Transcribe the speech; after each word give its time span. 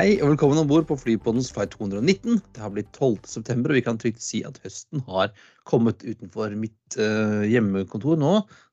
Hei 0.00 0.14
og 0.24 0.30
velkommen 0.30 0.56
om 0.56 0.68
bord 0.70 0.86
på 0.88 0.96
Flypodens 0.96 1.50
flight 1.52 1.74
219. 1.76 2.38
Det 2.56 2.62
har 2.62 2.70
blitt 2.72 2.88
12. 2.94 3.18
september, 3.28 3.68
og 3.68 3.76
vi 3.76 3.82
kan 3.84 3.98
trygt 4.00 4.22
si 4.24 4.38
at 4.48 4.56
høsten 4.64 5.02
har 5.04 5.34
kommet 5.68 6.00
utenfor 6.06 6.54
mitt 6.56 6.96
uh, 6.96 7.42
hjemmekontor 7.44 8.16
nå. 8.16 8.30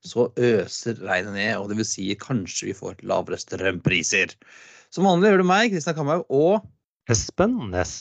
Så 0.07 0.29
øser 0.39 1.01
regnet 1.03 1.35
ned, 1.35 1.49
og 1.57 1.67
det 1.67 1.81
vil 1.81 1.87
si 1.89 2.05
kanskje 2.21 2.69
vi 2.69 2.75
får 2.77 3.03
lavere 3.11 3.41
strømpriser. 3.41 4.37
Som 4.95 5.09
vanlig 5.09 5.33
gjør 5.33 5.43
det 5.43 5.47
meg, 5.49 5.73
Kristian 5.73 5.97
Kamhaug, 5.97 6.23
og 6.31 7.11
Espen 7.11 7.57
Næss. 7.73 7.97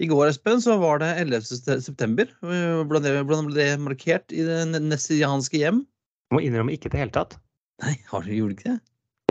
I 0.00 0.08
går 0.08 0.30
Espen, 0.30 0.64
så 0.64 0.78
var 0.80 1.02
det 1.04 1.10
11. 1.26 1.44
september. 1.90 2.32
Hvordan, 2.40 3.04
det, 3.04 3.12
hvordan 3.18 3.50
ble 3.50 3.58
det 3.58 3.84
markert 3.84 4.32
i 4.32 4.48
det 4.48 4.62
nessianske 4.78 5.60
hjem? 5.60 5.84
Jeg 5.84 6.38
må 6.38 6.40
innrømme 6.48 6.72
ikke 6.72 6.88
i 6.88 6.96
det 6.96 7.04
hele 7.04 7.16
tatt. 7.20 7.36
Nei, 7.84 7.98
har 8.08 8.24
du 8.24 8.32
gjort 8.32 8.56
ikke 8.56 8.70
det? 8.70 8.80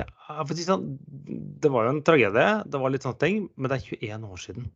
Å 0.06 0.46
si 0.58 0.66
sånn, 0.68 0.86
det 1.62 1.72
var 1.74 1.88
jo 1.88 1.96
en 1.96 2.04
tragedie, 2.06 2.48
det 2.68 2.82
var 2.82 2.94
litt 2.94 3.06
sånne 3.06 3.22
ting, 3.22 3.44
men 3.56 3.72
det 3.72 3.80
er 3.80 3.98
21 4.00 4.28
år 4.28 4.42
siden. 4.46 4.70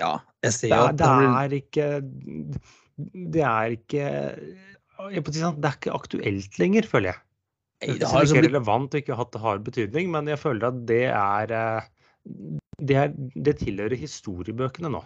Ja, 0.00 0.12
jeg 0.44 0.56
ser 0.56 0.72
jo 0.72 0.80
at 0.88 0.96
det 0.96 1.08
er 1.12 1.54
ikke 1.58 1.86
Det 2.96 3.42
er 3.44 3.74
ikke 3.76 4.06
sånn, 5.36 5.58
Det 5.60 5.68
er 5.68 5.76
ikke 5.76 5.96
aktuelt 5.98 6.58
lenger, 6.62 6.88
føler 6.88 7.12
jeg. 7.12 7.20
Det 7.82 7.96
det 7.98 8.06
er 8.06 8.22
liksom 8.22 8.38
ikke 8.38 8.46
relevant 8.46 8.94
og 8.94 9.02
ikke 9.02 9.18
hatt 9.18 9.40
har 9.42 9.64
betydning, 9.66 10.12
men 10.14 10.30
jeg 10.30 10.40
føler 10.40 10.68
at 10.68 10.84
det 10.88 11.04
er 11.10 11.54
eh, 11.58 11.88
Det, 12.78 12.96
er, 12.96 13.10
det 13.34 13.58
tilhører 13.60 13.98
historiebøkene 13.98 14.92
nå. 14.94 15.02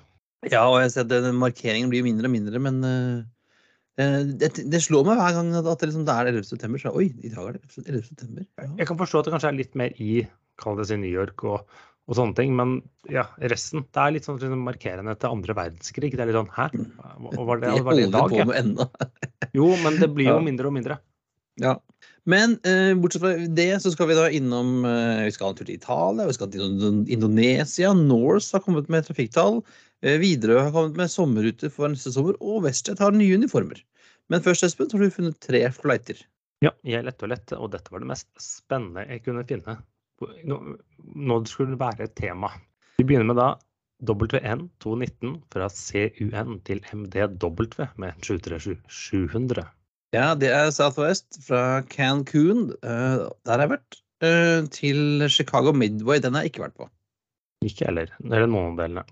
Ja, 0.52 0.66
og 0.68 0.78
jeg 0.82 0.92
ser 0.92 1.08
at 1.08 1.30
markeringen 1.34 1.90
blir 1.90 2.04
mindre 2.04 2.28
og 2.28 2.34
mindre, 2.34 2.60
men 2.62 2.84
eh, 2.84 3.24
det, 3.96 4.50
det 4.68 4.80
slår 4.84 5.06
meg 5.08 5.20
hver 5.20 5.36
gang 5.38 5.52
at 5.56 5.66
det, 5.66 5.88
liksom, 5.88 6.04
det 6.04 6.14
er 6.14 6.30
11. 6.32 6.48
september. 6.50 6.82
Så, 6.82 6.92
oi, 6.92 7.06
i 7.24 7.32
dag 7.32 7.48
er 7.48 7.56
det 7.56 7.84
11. 7.86 8.02
september. 8.10 8.46
Ja. 8.60 8.70
Jeg 8.82 8.90
kan 8.90 9.00
forstå 9.00 9.22
at 9.22 9.28
det 9.28 9.36
kanskje 9.36 9.52
er 9.52 9.60
litt 9.62 9.78
mer 9.78 9.96
i 10.02 10.10
kall 10.60 10.78
det 10.78 10.88
si 10.90 10.98
New 11.00 11.12
York 11.12 11.44
og, 11.48 11.64
og 12.06 12.18
sånne 12.18 12.36
ting, 12.38 12.54
men 12.56 12.78
ja, 13.12 13.26
resten 13.52 13.84
Det 13.88 14.02
er 14.02 14.14
litt 14.14 14.28
sånn 14.28 14.38
liksom 14.40 14.62
markerende 14.66 15.16
til 15.18 15.32
andre 15.32 15.56
verdenskrig. 15.58 16.12
Det 16.14 16.22
er 16.22 16.30
litt 16.30 16.38
sånn 16.38 16.52
Hæ? 16.54 16.68
var 17.40 17.62
det, 17.62 17.74
var 17.86 17.98
det 17.98 18.06
i 18.06 18.14
dag? 18.14 18.36
Ja? 18.36 18.88
Jo, 19.56 19.72
men 19.82 20.00
det 20.00 20.12
blir 20.12 20.32
jo 20.34 20.40
mindre 20.44 20.68
og 20.68 20.76
mindre. 20.76 21.00
Ja. 21.60 21.78
Men 22.28 22.56
eh, 22.66 22.92
bortsett 22.98 23.22
fra 23.22 23.32
det, 23.56 23.70
så 23.80 23.92
skal 23.94 24.10
vi 24.10 24.16
da 24.18 24.26
innom 24.34 24.84
eh, 24.84 25.24
Vi 25.28 25.34
skal 25.36 25.52
en 25.52 25.58
tur 25.58 25.68
til 25.68 25.78
Italia, 25.78 26.26
vi 26.28 26.36
skal 26.36 26.50
til 26.52 27.04
Indonesia. 27.12 27.92
Norse 27.96 28.56
har 28.56 28.64
kommet 28.64 28.90
med 28.92 29.06
trafikktall. 29.06 29.62
Eh, 30.04 30.18
Widerøe 30.20 30.66
har 30.66 30.72
kommet 30.74 30.98
med 31.00 31.12
sommerruter 31.12 31.72
for 31.72 31.92
neste 31.92 32.12
sommer, 32.14 32.36
og 32.40 32.64
WestJet 32.66 33.00
har 33.02 33.16
nye 33.16 33.38
uniformer. 33.38 33.80
Men 34.32 34.42
først, 34.44 34.66
Espen, 34.66 34.90
har 34.92 35.04
du 35.04 35.14
funnet 35.14 35.38
tre 35.40 35.62
flighter. 35.72 36.20
Ja, 36.64 36.72
jeg 36.88 37.04
lette 37.04 37.26
og 37.26 37.32
lette, 37.32 37.58
og 37.60 37.70
dette 37.74 37.92
var 37.92 38.02
det 38.02 38.10
mest 38.10 38.28
spennende 38.40 39.04
jeg 39.06 39.22
kunne 39.26 39.44
finne. 39.48 39.78
Nå, 40.48 40.58
nå 41.28 41.38
skulle 41.48 41.74
det 41.74 41.82
være 41.82 42.08
et 42.08 42.16
tema. 42.16 42.50
Vi 42.96 43.04
begynner 43.04 43.28
med 43.28 43.40
da 43.40 43.50
WN 44.04 44.66
219 44.84 45.36
fra 45.52 45.68
CUN 45.72 46.58
til 46.64 46.80
MDW 46.92 47.86
med 48.00 48.24
737-700. 48.24 49.66
Ja, 50.16 50.34
det 50.38 50.50
er 50.52 50.72
Southwest 50.72 51.40
fra 51.44 51.82
Cancun. 51.92 52.70
Eh, 52.82 53.24
der 53.44 53.52
har 53.52 53.64
jeg 53.66 53.72
vært. 53.76 54.00
Eh, 54.24 54.64
til 54.72 55.26
Chicago 55.28 55.72
Midway. 55.76 56.20
Den 56.24 56.34
har 56.34 56.44
jeg 56.44 56.54
ikke 56.54 56.66
vært 56.66 56.78
på. 56.80 56.88
Ikke 57.64 57.88
heller. 57.88 58.12
Det 58.20 58.38
er 58.38 58.48
noen 58.48 58.72
av 58.72 58.80
delene. 58.80 59.04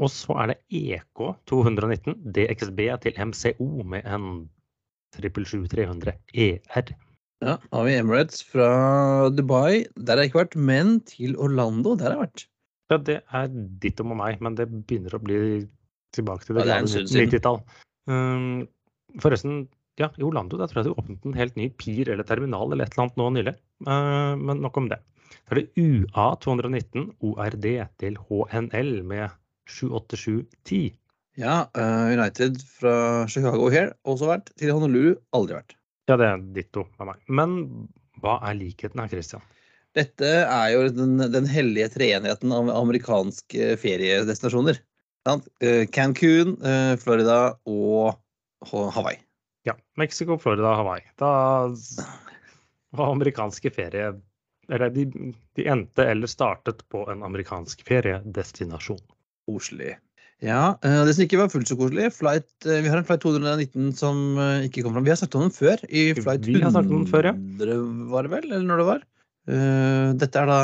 Og 0.00 0.08
så 0.08 0.34
er 0.40 0.52
det 0.52 0.58
EK 0.72 1.22
219 1.50 2.16
DXB 2.32 2.80
til 3.04 3.18
MCO 3.28 3.84
med 3.84 4.06
en 4.08 4.28
777-300 5.18 6.14
ER. 6.32 6.94
Ja, 7.42 7.56
da 7.58 7.76
har 7.76 7.84
vi 7.88 7.98
Emirates 7.98 8.40
fra 8.46 9.28
Dubai. 9.34 9.84
Der 9.96 10.14
har 10.14 10.24
jeg 10.24 10.30
ikke 10.30 10.44
vært. 10.44 10.56
Men 10.56 11.00
til 11.08 11.36
Orlando, 11.36 11.96
der 11.98 12.08
har 12.08 12.16
jeg 12.16 12.24
vært. 12.24 12.44
Ja, 12.92 12.98
det 13.02 13.18
er 13.24 13.52
ditt 13.82 14.00
om 14.04 14.14
og 14.14 14.20
meg, 14.20 14.40
men 14.44 14.56
det 14.58 14.68
begynner 14.70 15.16
å 15.16 15.22
bli 15.22 15.38
tilbake 16.16 16.46
til 16.46 16.56
det 16.56 16.64
Ja, 16.64 16.68
det 16.68 16.74
er 16.74 16.82
en 16.84 16.88
glade 16.88 16.94
stund 16.94 17.12
siden. 17.12 17.32
90-tall. 17.32 17.60
Um, 18.08 19.18
forresten, 19.22 19.62
ja, 20.00 20.08
i 20.16 20.24
Orlando 20.24 20.58
der 20.60 20.70
tror 20.70 20.82
jeg 20.82 20.90
de 20.90 20.96
åpnet 20.96 21.28
en 21.28 21.36
helt 21.36 21.58
ny 21.58 21.68
pir 21.80 22.08
eller 22.12 22.26
terminal 22.28 22.70
eller 22.70 22.86
et 22.86 22.94
eller 22.94 23.08
annet 23.08 23.20
nå 23.20 23.28
nylig. 23.36 23.56
Uh, 23.88 24.32
men 24.40 24.62
nok 24.64 24.80
om 24.80 24.88
det. 24.92 25.02
Så 25.42 25.56
er 25.56 25.62
det 25.62 25.82
UA 25.82 26.26
219 26.44 27.08
ORD 27.26 27.68
til 28.00 28.18
HNL 28.28 28.92
med 29.08 29.38
78710. 29.70 30.92
Ja, 31.40 31.70
eh, 31.78 32.12
United 32.12 32.60
fra 32.78 33.26
Chicago 33.28 33.70
her, 33.72 33.94
også 34.04 34.28
vært. 34.28 34.52
Til 34.60 34.74
Honolulu, 34.74 35.16
aldri 35.32 35.56
vært. 35.60 35.76
Ja, 36.10 36.18
det 36.20 36.28
er 36.28 36.44
ditto 36.56 36.86
av 37.00 37.12
meg. 37.12 37.22
Men 37.28 37.58
hva 38.20 38.38
er 38.48 38.58
likheten 38.58 39.00
her, 39.00 39.10
Christian? 39.12 39.44
Dette 39.96 40.28
er 40.42 40.70
jo 40.72 40.86
den, 40.92 41.18
den 41.32 41.48
hellige 41.48 41.90
treenigheten 41.94 42.52
av 42.54 42.70
amerikanske 42.74 43.74
feriedestinasjoner. 43.80 44.80
Eh, 45.62 45.84
Cancun, 45.92 46.56
eh, 46.64 46.94
Florida 47.00 47.54
og 47.68 48.18
Hawaii. 48.96 49.20
Ja, 49.68 49.76
Mexico, 49.96 50.38
Florida, 50.38 50.74
Hawaii. 50.74 51.04
Da 51.20 51.32
var 52.92 53.12
amerikanske 53.12 53.70
ferie 53.70 54.12
Eller 54.68 54.90
de, 54.94 55.04
de 55.58 55.64
endte 55.68 56.04
eller 56.06 56.30
startet 56.30 56.84
på 56.88 57.02
en 57.10 57.24
amerikansk 57.26 57.82
feriedestinasjon. 57.84 59.00
Koselig. 59.48 59.96
Ja, 60.42 60.74
eh, 60.82 61.04
det 61.06 61.14
som 61.14 61.22
ikke 61.22 61.38
var 61.38 61.50
fullt 61.52 61.70
så 61.70 61.76
koselig 61.78 62.08
flight, 62.16 62.50
eh, 62.66 62.82
Vi 62.82 62.90
har 62.90 62.98
en 62.98 63.06
flight 63.06 63.22
219 63.22 63.92
som 63.94 64.38
eh, 64.42 64.66
ikke 64.66 64.82
kom 64.82 64.94
fram. 64.96 65.04
Vi 65.06 65.12
har 65.12 65.20
snakket 65.20 65.38
om 65.38 65.46
den 65.46 65.54
før. 65.54 65.78
I 65.86 66.14
flight 66.18 66.46
Vi 66.46 66.58
har 66.58 66.74
snakket 66.74 66.90
om 66.90 67.04
den 67.04 67.12
før, 67.12 67.28
ja. 67.30 67.34
100 67.38 68.10
var 68.10 68.26
det 68.26 68.32
vel, 68.32 68.46
eller 68.50 68.66
når 68.66 68.82
det 68.82 68.88
var. 68.90 69.08
Dette 69.42 70.38
er 70.38 70.46
da 70.46 70.58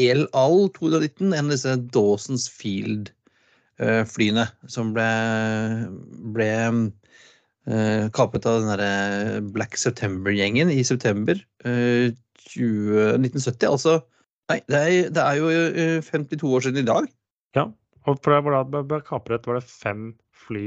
El 0.00 0.22
Al 0.32 0.70
219, 0.72 1.34
en 1.36 1.44
av 1.44 1.50
disse 1.52 1.74
Dawsons 1.92 2.46
Field-flyene 2.48 4.46
som 4.72 4.94
ble, 4.96 5.08
ble 6.32 6.48
kapet 8.16 8.48
av 8.48 8.62
den 8.62 8.70
derre 8.72 9.42
Black 9.52 9.76
September-gjengen 9.76 10.72
i 10.72 10.80
september 10.88 11.36
eh, 11.68 12.16
20, 12.48 13.20
1970. 13.20 13.68
Altså 13.68 14.00
Nei, 14.52 14.58
det 14.68 14.80
er, 14.80 15.12
det 15.12 15.22
er 15.24 15.38
jo 15.40 15.52
eh, 15.52 16.00
52 16.04 16.48
år 16.48 16.64
siden 16.64 16.82
i 16.82 16.88
dag. 16.88 17.06
Ja, 17.56 17.68
og 18.04 18.18
for 18.20 18.34
det 18.34 18.40
var 18.44 18.64
da 18.68 18.82
ble 18.84 19.00
kapret 19.06 19.46
var 19.48 19.58
det 19.58 19.68
fem 19.68 20.10
fly 20.44 20.66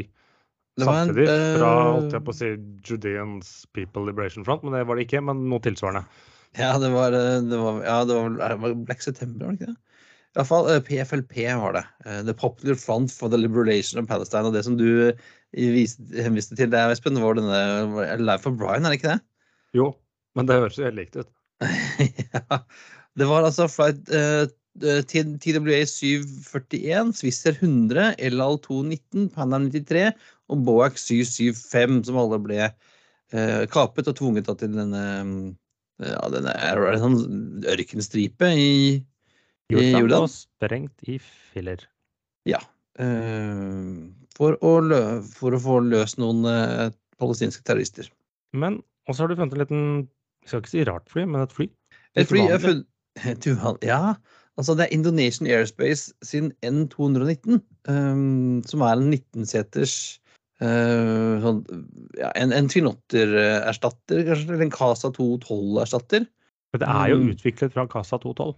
Det 0.78 0.88
samtidig 0.88 1.28
fra 1.28 1.70
eh, 1.70 1.92
holdt 1.98 2.16
jeg 2.16 2.25
på 2.25 2.34
å 2.34 2.38
si 2.38 2.50
Judeans 2.88 3.52
People 3.78 4.06
Liberation 4.08 4.46
Front, 4.48 4.66
men 4.66 4.78
det 4.78 4.86
var 4.90 4.98
det 4.98 5.08
ikke. 5.08 5.22
Men 5.25 5.46
noe 5.52 5.62
tilsvarende. 5.64 6.06
Ja, 6.58 6.74
det 6.81 6.90
var, 6.94 7.14
eh, 7.14 7.42
det 7.46 7.59
var, 7.62 7.81
ja, 7.86 8.00
det 8.08 8.18
var, 8.18 8.38
det 8.42 8.58
var 8.64 8.75
Black 8.88 9.06
September, 9.06 9.46
var 9.46 9.56
det 9.56 9.62
ikke 9.62 9.74
det? 9.74 9.81
I 10.28 10.40
hvert 10.40 10.50
fall 10.52 10.68
PFLP 10.86 11.36
var 11.58 11.74
det. 11.74 11.86
Eh, 12.06 12.20
The 12.28 12.34
Popular 12.38 12.78
Front 12.78 13.14
for 13.14 13.30
the 13.34 13.40
Liberation 13.40 14.02
of 14.02 14.09
Palestine. 14.09 14.46
Og 14.46 14.54
det 14.54 14.66
som 14.68 14.78
du 14.78 15.09
eh, 15.09 15.24
henviste 15.58 16.58
til 16.58 16.69
der, 16.74 16.94
Espen, 16.94 17.18
var 17.22 17.40
denne 17.40 17.62
det 17.98 18.19
Life 18.22 18.50
of 18.50 18.58
Brian, 18.59 18.86
er 18.86 18.94
det 18.94 19.00
ikke 19.02 19.16
det? 19.16 19.22
Jo, 19.78 19.92
men 20.38 20.50
det 20.50 20.59
høres 20.59 20.78
jo 20.78 20.86
helt 20.86 21.00
likt 21.00 21.18
ut. 21.18 21.31
ja. 22.06 22.62
Det 23.18 23.25
var 23.25 23.48
altså 23.48 23.66
flight 23.66 24.12
uh, 24.14 24.46
TWA 24.80 25.80
741, 25.90 27.14
Swisser 27.18 27.56
100, 27.60 28.16
LAL 28.34 28.60
2.19, 28.66 29.30
Panam 29.36 29.70
93 29.74 30.12
og 30.54 30.64
Boac 30.68 31.00
775, 31.02 32.06
som 32.10 32.20
alle 32.22 32.40
ble 32.44 32.60
eh, 32.68 33.64
kapet 33.74 34.08
og 34.12 34.18
tvunget 34.20 34.50
til 34.62 34.74
denne 34.76 35.04
eh, 35.18 36.12
ja, 36.14 36.24
denne 36.30 36.54
er 36.54 36.82
sånn 37.02 37.18
ørkenstripe 37.66 38.52
i, 38.54 38.72
i 39.74 39.88
Jordan 39.92 40.28
og 40.28 40.30
sprengt 40.34 41.07
i 41.10 41.18
filler. 41.18 41.81
Ja. 42.48 42.60
eh, 43.01 44.06
for, 44.38 44.60
å 44.62 44.75
lø, 44.86 45.01
for 45.25 45.57
å 45.57 45.62
få 45.63 45.80
løst 45.90 46.19
noen 46.22 46.46
eh, 46.48 46.92
palestinske 47.18 47.66
terrorister. 47.66 48.12
Men 48.54 48.78
også 49.10 49.25
har 49.25 49.34
du 49.34 49.40
funnet 49.40 49.56
en 49.57 49.63
liten 49.63 49.81
Jeg 50.46 50.51
skal 50.51 50.62
ikke 50.62 50.72
si 50.75 50.84
rart 50.88 51.10
fly, 51.12 51.25
men 51.28 51.42
et 51.44 51.51
fly. 51.56 51.66
Et 52.16 52.30
fly 52.30 52.44
jeg 52.46 52.62
uvanlig. 52.62 52.86
funnet 53.18 53.48
Uvan- 53.51 53.81
Ja, 53.84 54.01
altså 54.57 54.75
det 54.77 54.88
er 54.88 54.95
Indonesian 54.95 55.50
Airspace 55.50 56.13
sin 56.25 56.51
N219, 56.65 57.59
um, 57.89 58.63
som 58.68 58.83
er 58.86 58.95
en 58.98 59.12
19-seters 59.13 59.95
uh, 60.63 61.38
sånn, 61.44 61.62
ja, 62.18 62.31
en, 62.36 62.54
en 62.56 62.69
Twin 62.71 62.89
Otter-erstatter, 62.89 64.24
kanskje, 64.27 64.50
eller 64.50 64.68
en 64.68 64.74
Casa 64.74 65.12
212-erstatter. 65.13 66.25
Men 66.74 66.83
det 66.83 66.89
er 66.92 67.12
jo 67.13 67.19
Mm. 67.21 67.30
utviklet 67.36 67.74
fra 67.74 67.86
Casa 67.88 68.19
212. 68.19 68.57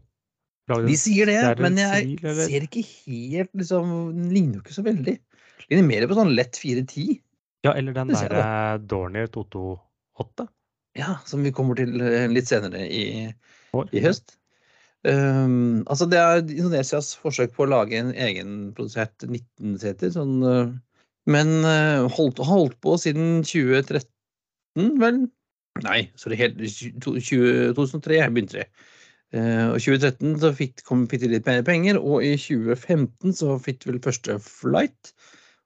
Laget 0.69 0.87
De 0.87 0.95
sier 1.01 1.29
det, 1.29 1.41
men 1.61 1.77
jeg 1.77 2.05
sivil, 2.05 2.39
ser 2.45 2.65
ikke 2.65 2.83
helt 2.85 3.51
liksom, 3.57 3.93
Den 4.13 4.31
ligner 4.33 4.59
jo 4.59 4.63
ikke 4.63 4.77
så 4.77 4.85
veldig. 4.85 5.15
Den 5.17 5.69
Ligner 5.69 5.87
mer 5.87 6.07
på 6.09 6.17
sånn 6.17 6.33
lett 6.37 6.57
410. 6.57 7.19
Ja, 7.65 7.73
eller 7.75 7.93
den 7.93 8.13
der 8.13 8.29
derre 8.31 8.79
Dornier 8.87 9.29
228. 9.33 10.47
Ja, 10.97 11.19
som 11.29 11.43
vi 11.45 11.51
kommer 11.53 11.77
til 11.77 11.99
eh, 12.01 12.27
litt 12.31 12.49
senere 12.49 12.85
i, 12.85 13.29
i 13.29 14.03
høst. 14.03 14.38
Um, 15.07 15.85
altså 15.87 16.09
det 16.11 16.19
er 16.19 16.41
Indonesias 16.43 17.13
forsøk 17.15 17.53
på 17.55 17.63
å 17.63 17.69
lage 17.71 17.95
en 17.99 18.11
egenprodusert 18.11 19.23
19-seter. 19.23 20.11
Sånn, 20.15 20.39
uh, 20.43 20.73
men 21.29 21.59
uh, 21.63 22.07
holdt, 22.11 22.41
holdt 22.43 22.75
på 22.83 22.97
siden 22.99 23.43
2013, 23.47 24.95
vel? 24.99 25.21
Nei, 25.85 25.99
sorry, 26.19 26.39
helt 26.39 26.59
20, 26.59 27.75
2003 27.77 28.21
begynte 28.35 28.59
det. 28.59 28.67
Uh, 29.29 29.75
og 29.75 29.79
2013 29.85 30.39
så 30.41 30.51
fikk, 30.57 30.83
kom, 30.87 31.05
de 31.07 31.31
litt 31.31 31.47
mer 31.47 31.63
penger, 31.63 31.99
og 32.01 32.25
i 32.25 32.33
2015 32.35 33.37
så 33.39 33.55
fikk 33.61 33.87
vel 33.87 34.01
første 34.03 34.39
flight. 34.43 35.13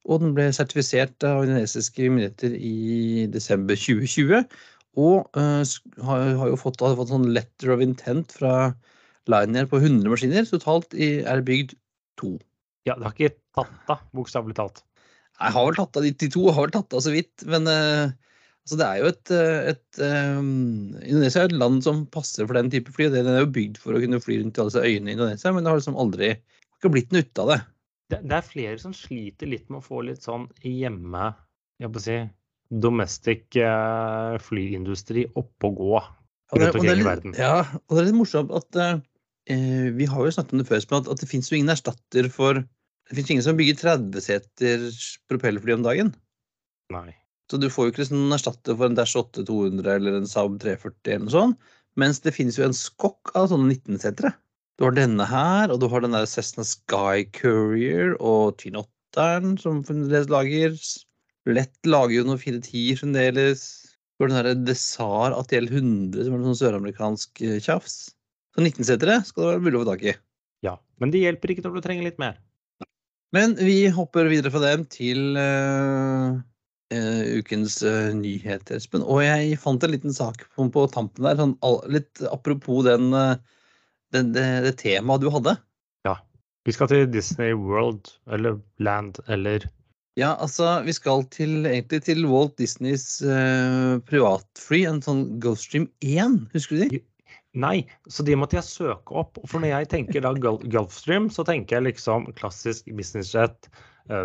Og 0.03 0.19
den 0.19 0.33
ble 0.35 0.49
sertifisert 0.53 1.23
av 1.23 1.45
indonesiske 1.45 2.09
myndigheter 2.11 2.57
i 2.59 3.25
desember 3.31 3.79
2020. 3.79 4.43
Og 4.99 5.29
uh, 5.39 5.63
har, 6.05 6.25
har, 6.37 6.49
jo 6.51 6.59
fått, 6.59 6.83
har 6.83 6.99
fått 6.99 7.13
sånn 7.15 7.31
letter 7.33 7.71
of 7.73 7.81
intent 7.81 8.35
fra 8.35 8.73
Liner 9.31 9.67
på 9.69 9.79
100 9.79 10.09
maskiner. 10.11 10.47
Totalt 10.49 10.95
er 10.97 11.29
det 11.29 11.45
bygd 11.47 11.77
to. 12.19 12.35
Ja, 12.87 12.97
det 12.97 13.07
har 13.07 13.15
ikke 13.15 13.37
tatt 13.55 13.93
av, 13.93 14.03
bokstavelig 14.15 14.57
talt. 14.57 14.83
Jeg 15.39 15.55
har 15.55 15.67
vel 15.67 15.77
tatt 15.79 15.97
av 15.97 16.05
92, 16.05 16.43
har 16.51 16.67
vel 16.67 16.75
tatt 16.75 16.95
av 16.95 17.03
så 17.05 17.13
vidt. 17.13 17.45
Men 17.49 17.69
uh, 17.69 18.11
altså 18.65 18.79
det 18.79 18.87
er 18.87 18.99
jo 18.99 19.11
et, 19.11 19.33
et 19.73 20.01
um, 20.03 20.49
Indonesia 20.99 21.43
er 21.43 21.51
et 21.51 21.57
land 21.57 21.79
som 21.85 22.03
passer 22.13 22.47
for 22.47 22.59
den 22.59 22.71
type 22.73 22.93
fly. 22.95 23.09
Den 23.13 23.31
er 23.31 23.43
jo 23.43 23.53
bygd 23.55 23.79
for 23.81 23.95
å 23.95 24.03
kunne 24.03 24.21
fly 24.23 24.41
rundt 24.41 24.59
i 24.59 24.63
alle 24.63 24.73
disse 24.73 24.83
øyene 24.83 25.13
i 25.13 25.17
Indonesia, 25.17 25.53
men 25.55 25.63
det 25.63 25.71
har 25.71 25.81
liksom 25.81 26.01
aldri 26.03 26.33
ikke 26.35 26.93
blitt 26.93 27.15
noe 27.15 27.23
ut 27.23 27.43
av 27.45 27.53
det. 27.53 27.59
det. 28.11 28.21
Det 28.27 28.37
er 28.39 28.51
flere 28.51 28.77
som 28.81 28.95
sliter 28.97 29.49
litt 29.49 29.69
med 29.71 29.79
å 29.79 29.87
få 29.87 30.03
litt 30.09 30.25
sånn 30.25 30.49
hjemme 30.67 31.31
jeg 31.81 31.89
å 31.89 32.01
si, 32.03 32.17
domestic 32.83 33.57
flyindustri 34.45 35.25
opp 35.39 35.65
og 35.67 35.79
gå 35.79 35.95
rundt 36.53 36.77
det 36.85 36.93
i 36.99 37.05
verden. 37.05 37.33
Ja, 37.37 37.63
og 37.63 37.95
det 37.95 38.03
er 38.03 38.07
litt 38.09 38.19
morsomt 38.19 38.53
at 38.55 38.79
uh, 38.79 39.01
vi 39.47 40.05
har 40.07 40.23
jo 40.23 40.31
snakket 40.31 40.53
om 40.55 40.61
det 40.61 40.69
før, 40.69 40.85
at, 40.99 41.09
at 41.11 41.19
det 41.19 41.27
finnes 41.27 41.49
jo 41.51 41.57
ingen 41.57 41.73
erstatter 41.73 42.29
for 42.31 42.61
Det 42.63 43.17
finnes 43.17 43.33
ingen 43.33 43.45
som 43.45 43.57
bygger 43.59 43.75
30-seters 43.81 44.99
propellerfly 45.27 45.75
om 45.75 45.83
dagen. 45.83 46.13
Nei. 46.93 47.11
Så 47.51 47.59
du 47.59 47.67
får 47.69 47.85
jo 47.85 47.91
ikke 47.91 48.05
noen 48.13 48.35
erstatter 48.37 48.77
for 48.79 48.87
en 48.87 48.95
Dash 48.97 49.17
8-200 49.19 49.89
eller 49.97 50.15
en 50.17 50.29
Saab 50.29 50.55
340 50.63 51.11
eller 51.11 51.25
noe 51.25 51.33
sånt. 51.33 51.73
Mens 51.99 52.23
det 52.23 52.33
finnes 52.33 52.55
jo 52.57 52.65
en 52.65 52.73
skokk 52.73 53.33
av 53.37 53.51
sånne 53.51 53.75
19-setere. 53.75 54.31
Du 54.79 54.87
har 54.87 54.95
denne 54.97 55.25
her, 55.29 55.69
og 55.69 55.83
du 55.83 55.85
har 55.91 56.01
den 56.01 56.15
der 56.15 56.25
Cessna 56.25 56.65
Sky 56.65 57.27
Courier 57.35 58.15
og 58.17 58.55
Twin 58.61 58.79
Otteren 58.79 59.57
som 59.61 59.83
fremdeles 59.85 60.31
lager. 60.33 60.73
Lett 61.45 61.77
lager 61.85 62.15
jo 62.15 62.25
noen 62.25 62.41
410 62.41 63.03
fremdeles. 63.03 63.67
Du 64.17 64.25
har 64.25 64.31
den 64.31 64.39
derre 64.39 64.55
Desar 64.71 65.35
ATL 65.37 65.69
100 65.69 66.25
som 66.25 66.33
er 66.33 66.41
noe 66.41 66.53
sånn 66.53 66.61
søramerikansk 66.63 67.43
eh, 67.45 67.59
tjafs. 67.61 67.99
Så 68.53 68.61
19-setere 68.61 69.19
skal 69.25 69.43
det 69.43 69.51
være 69.51 69.65
mulig 69.65 69.79
å 69.79 69.83
få 69.83 69.89
tak 69.89 70.03
i. 70.05 70.15
Ja, 70.63 70.77
men 71.01 71.13
det 71.13 71.23
hjelper 71.23 71.53
ikke 71.53 71.65
når 71.65 71.77
du 71.79 71.85
trenger 71.85 72.05
litt 72.07 72.19
mer. 72.21 72.37
Men 73.33 73.55
vi 73.57 73.87
hopper 73.89 74.29
videre 74.29 74.53
fra 74.53 74.61
dem 74.61 74.83
til 74.93 75.33
uh, 75.33 76.37
uh, 76.93 77.23
ukens 77.39 77.79
uh, 77.81 78.11
nyheter, 78.13 78.77
Espen. 78.77 79.01
Og 79.01 79.23
jeg 79.25 79.57
fant 79.61 79.81
en 79.83 79.93
liten 79.93 80.13
sak 80.13 80.45
på, 80.53 80.67
på 80.69 80.85
tampen 80.93 81.25
der, 81.25 81.39
sånn, 81.41 81.55
litt 81.89 82.21
apropos 82.29 82.85
den, 82.85 83.09
den, 84.13 84.33
det, 84.37 84.45
det 84.67 84.75
temaet 84.83 85.25
du 85.25 85.31
hadde. 85.33 85.55
Ja. 86.05 86.19
Vi 86.69 86.75
skal 86.77 86.91
til 86.91 87.07
Disney 87.09 87.57
World, 87.57 88.13
eller 88.29 88.61
Land, 88.77 89.17
eller 89.25 89.65
Ja, 90.13 90.35
altså, 90.37 90.77
vi 90.85 90.93
skal 90.93 91.25
til, 91.33 91.63
egentlig 91.65 92.03
til 92.05 92.21
Walt 92.29 92.53
Disneys 92.61 93.17
privatfly, 94.05 94.83
en 94.91 95.01
sånn 95.01 95.25
Gulfstream 95.41 95.89
1, 96.05 96.37
husker 96.53 96.77
du 96.77 96.85
de? 96.85 97.01
Nei, 97.53 97.83
så 98.09 98.23
de 98.25 98.33
måtte 98.39 98.57
jeg 98.57 98.65
søke 98.65 99.13
opp. 99.21 99.37
For 99.45 99.61
når 99.61 99.69
jeg 99.75 99.89
tenker 99.91 100.23
da 100.25 100.31
Gulfstream, 100.33 101.27
så 101.29 101.45
tenker 101.45 101.77
jeg 101.77 101.85
liksom 101.91 102.31
klassisk 102.39 102.87
businessjet. 102.97 103.69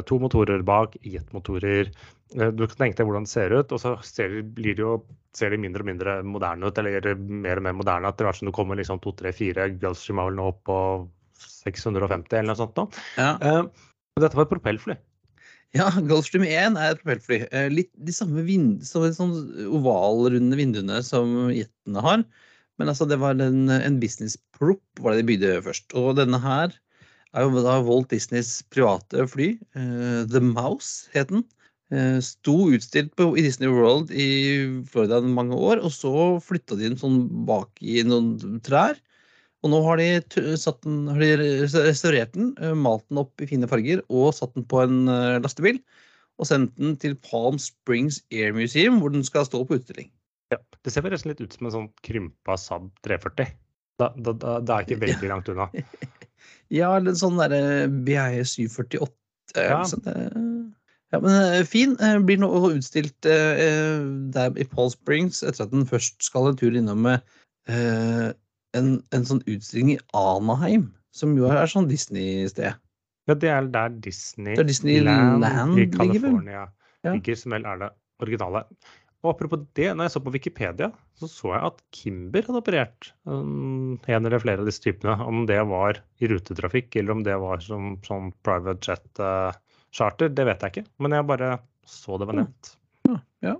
To 0.08 0.16
motorer 0.18 0.64
bak, 0.66 0.96
jetmotorer. 1.04 1.90
Du 2.32 2.62
kan 2.64 2.78
tenke 2.80 2.98
deg 2.98 3.08
hvordan 3.08 3.26
det 3.28 3.32
ser 3.32 3.52
ut, 3.52 3.70
og 3.72 3.82
så 3.82 3.92
ser 4.04 4.38
de, 4.40 4.72
jo, 4.80 4.96
ser 5.36 5.52
de 5.52 5.60
mindre 5.60 5.84
og 5.84 5.90
mindre 5.90 6.16
moderne 6.24 6.72
ut. 6.72 6.80
Eller 6.80 7.12
mer 7.18 7.60
og 7.60 7.66
mer 7.68 7.76
moderne 7.76 8.08
etter 8.08 8.26
hvert 8.26 8.40
som 8.40 8.48
du 8.48 8.54
kommer 8.56 8.80
liksom 8.80 9.02
to, 9.04 9.12
tre, 9.20 9.34
fire. 9.36 9.68
Gulfstream 9.76 10.24
vel 10.24 10.40
nå 10.40 10.48
opp 10.54 10.64
på 10.68 10.80
650 11.44 12.40
eller 12.40 12.54
noe 12.54 12.58
sånt. 12.58 12.80
Da. 12.80 12.88
Ja. 13.20 13.60
Og 14.16 14.24
dette 14.24 14.40
var 14.40 14.48
et 14.48 14.56
propellfly. 14.56 14.96
Ja, 15.76 15.92
Gulfstream 16.00 16.48
1 16.48 16.80
er 16.80 16.96
et 16.96 17.04
propellfly. 17.04 17.44
Litt 17.76 17.92
de 17.92 18.12
samme, 18.16 18.40
vind, 18.48 18.80
samme 18.88 19.12
sånn 19.12 19.36
ovalrunde 19.68 20.56
vinduene 20.56 21.04
som 21.04 21.52
jetene 21.52 22.08
har. 22.08 22.24
Men 22.78 22.92
altså, 22.92 23.06
det 23.10 23.18
var 23.20 23.38
en, 23.42 23.66
en 23.70 24.00
business 24.00 24.38
prop 24.54 24.82
var 25.02 25.14
det 25.14 25.24
de 25.24 25.30
bygde 25.32 25.56
først. 25.66 25.90
Og 25.98 26.14
denne 26.18 26.38
her 26.42 26.74
er 27.36 27.44
jo 27.44 27.62
da 27.64 27.78
Walt 27.84 28.10
Disneys 28.12 28.62
private 28.72 29.26
fly. 29.30 29.52
Uh, 29.76 30.24
The 30.30 30.42
Mouse 30.42 31.10
het 31.14 31.32
den. 31.32 31.44
Uh, 31.92 32.18
sto 32.24 32.68
utstilt 32.68 33.14
på, 33.16 33.30
i 33.36 33.44
Disney 33.44 33.70
World 33.72 34.12
i 34.12 34.28
Florida 34.90 35.20
mange 35.24 35.56
år, 35.56 35.80
og 35.80 35.92
så 35.94 36.12
flytta 36.44 36.76
de 36.76 36.90
den 36.90 37.00
sånn 37.00 37.22
bak 37.48 37.70
i 37.80 38.02
noen 38.06 38.60
trær. 38.64 38.98
Og 39.64 39.72
nå 39.72 39.80
har 39.82 39.98
de, 39.98 40.10
den, 40.36 40.98
har 41.10 41.22
de 41.24 41.30
restaurert 41.74 42.36
den, 42.36 42.52
uh, 42.62 42.76
malt 42.78 43.06
den 43.08 43.24
opp 43.24 43.42
i 43.42 43.48
fine 43.50 43.70
farger 43.70 44.04
og 44.06 44.30
satt 44.36 44.54
den 44.54 44.68
på 44.68 44.84
en 44.84 45.08
lastebil. 45.42 45.80
Og 46.38 46.46
sendt 46.46 46.76
den 46.78 46.94
til 47.02 47.16
Palm 47.18 47.58
Springs 47.58 48.20
Air 48.30 48.52
Museum, 48.54 49.00
hvor 49.02 49.10
den 49.10 49.26
skal 49.26 49.48
stå 49.48 49.64
på 49.66 49.80
utstilling. 49.80 50.12
Ja, 50.52 50.58
Det 50.84 50.92
ser 50.92 51.04
forresten 51.04 51.32
litt 51.32 51.42
ut 51.44 51.54
som 51.54 51.68
en 51.68 51.74
sånn 51.74 51.88
krympa 52.06 52.56
Saab 52.60 52.88
340. 53.06 53.52
Da, 53.98 54.12
da, 54.14 54.32
da, 54.32 54.58
det 54.62 54.74
er 54.74 54.86
ikke 54.86 55.00
veldig 55.02 55.30
langt 55.30 55.48
unna. 55.52 55.66
ja, 56.78 56.92
eller 56.94 57.12
en 57.12 57.20
sånn 57.20 57.40
derre 57.40 57.88
BI 58.06 58.44
748. 58.46 59.10
Ja. 59.56 59.80
Det, 60.04 60.14
ja, 61.12 61.20
men 61.24 61.66
fin. 61.68 61.96
Blir 62.28 62.40
nå 62.40 62.50
utstilt 62.70 63.28
eh, 63.28 63.98
der 64.34 64.60
i 64.60 64.68
Paul 64.68 64.92
Springs 64.94 65.42
etter 65.42 65.66
at 65.66 65.74
den 65.74 65.88
først 65.88 66.20
skal 66.24 66.50
en 66.50 66.60
tur 66.60 66.76
innom 66.76 67.04
med 67.08 67.24
eh, 67.72 68.30
en, 68.76 68.90
en, 69.16 69.28
sånn 69.28 69.42
utstilling 69.48 69.96
i 69.96 70.00
Anaheim, 70.16 70.90
som 71.16 71.32
jo 71.36 71.48
er 71.50 71.68
sånn 71.68 71.88
Disney-sted. 71.90 72.76
Ja, 73.28 73.36
det 73.36 73.50
er 73.52 73.66
der 73.72 73.92
Disney, 74.04 74.54
det 74.54 74.62
er 74.62 74.68
Disneyland 74.68 75.42
Land 75.44 75.80
i 75.80 75.88
California 75.92 76.68
ligger, 77.06 77.38
som 77.38 77.54
vel 77.54 77.66
er 77.68 77.82
det 77.82 77.90
originale. 78.24 78.64
Og 79.24 79.32
apropos 79.32 79.64
det, 79.74 79.88
når 79.90 80.06
jeg 80.06 80.14
så 80.14 80.20
på 80.22 80.32
Wikipedia, 80.34 80.88
så 81.18 81.26
så 81.30 81.54
jeg 81.56 81.70
at 81.72 81.80
Kimber 81.96 82.44
hadde 82.46 82.60
operert 82.60 83.08
um, 83.26 83.96
en 84.06 84.28
eller 84.28 84.42
flere 84.42 84.62
av 84.62 84.68
disse 84.68 84.84
typene. 84.84 85.16
Om 85.26 85.46
det 85.50 85.58
var 85.66 85.98
i 86.22 86.30
rutetrafikk 86.30 86.94
eller 87.00 87.16
om 87.16 87.24
det 87.26 87.34
var 87.42 87.64
som 87.64 87.96
sånn 88.06 88.30
private 88.46 88.92
jet 88.92 89.22
uh, 89.22 89.50
charter, 89.90 90.30
det 90.30 90.46
vet 90.46 90.62
jeg 90.62 90.74
ikke. 90.74 90.90
Men 91.02 91.16
jeg 91.18 91.26
bare 91.30 91.56
så 91.88 92.20
det 92.20 92.28
var 92.28 92.38
nevnt. 92.38 92.76
Ja, 93.08 93.18
ja. 93.48 93.56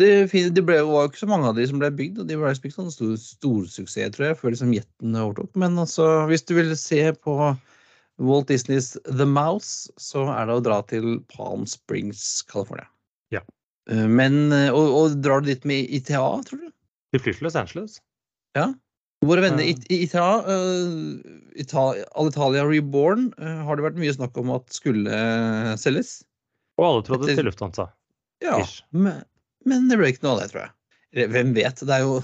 Det, 0.00 0.08
det 0.56 0.62
ble, 0.66 0.80
var 0.88 1.04
jo 1.04 1.10
ikke 1.12 1.22
så 1.22 1.28
mange 1.30 1.50
av 1.50 1.58
de 1.58 1.66
som 1.70 1.78
ble 1.82 1.92
bygd, 1.94 2.22
og 2.22 2.30
de 2.30 2.38
ble 2.38 2.54
bygd 2.64 2.74
sånn 2.74 2.90
stor, 2.90 3.12
storsuksess, 3.20 4.16
tror 4.16 4.30
jeg, 4.30 4.38
før 4.40 4.54
liksom 4.54 4.72
jetten 4.74 5.20
overtok. 5.20 5.52
Men 5.60 5.76
altså, 5.78 6.08
hvis 6.30 6.46
du 6.48 6.56
vil 6.56 6.72
se 6.78 7.04
på 7.20 7.36
Walt 8.22 8.48
Disneys 8.50 8.94
The 9.04 9.26
Mouse, 9.28 9.92
så 10.00 10.24
er 10.32 10.48
det 10.48 10.56
å 10.56 10.64
dra 10.64 10.80
til 10.90 11.20
Palm 11.30 11.68
Springs, 11.70 12.42
California. 12.50 12.88
Eh, 13.90 14.06
men, 14.08 14.46
eh, 14.52 14.70
og, 14.72 14.94
og, 14.96 15.18
drar 15.24 15.42
du 15.42 15.50
dit 15.50 15.68
med 15.68 15.90
ITA, 15.92 16.24
tror 16.48 16.62
du? 16.62 16.72
De 17.14 17.20
flyr 17.20 17.36
til 17.36 17.48
Los 17.48 17.58
Angeles. 17.58 18.00
Ja. 18.56 18.70
Våre 19.24 19.44
venner 19.44 19.64
i 19.64 19.74
ITA, 20.04 20.24
uh, 20.44 21.36
Italia, 21.56 22.04
Alitalia 22.20 22.64
Reborn, 22.68 23.30
uh, 23.40 23.62
har 23.64 23.78
det 23.78 23.86
vært 23.86 24.00
mye 24.00 24.12
snakk 24.12 24.36
om 24.40 24.50
at 24.52 24.74
skulle 24.74 25.08
uh, 25.08 25.70
selges. 25.80 26.18
Og 26.76 26.88
alle 26.88 27.04
trodde 27.06 27.30
Etter, 27.30 27.40
til 27.40 27.48
Lufthansa. 27.48 27.86
Ja, 28.44 28.58
men, 28.92 29.22
men, 29.64 29.88
det 29.88 29.96
ble 30.00 30.10
ikke 30.12 30.26
noe 30.26 30.34
av 30.34 30.42
det, 30.42 30.50
tror 30.52 30.66
jeg. 30.66 31.30
Hvem 31.32 31.54
vet? 31.56 31.80
Det 31.86 31.94
er 31.94 32.04
jo 32.04 32.18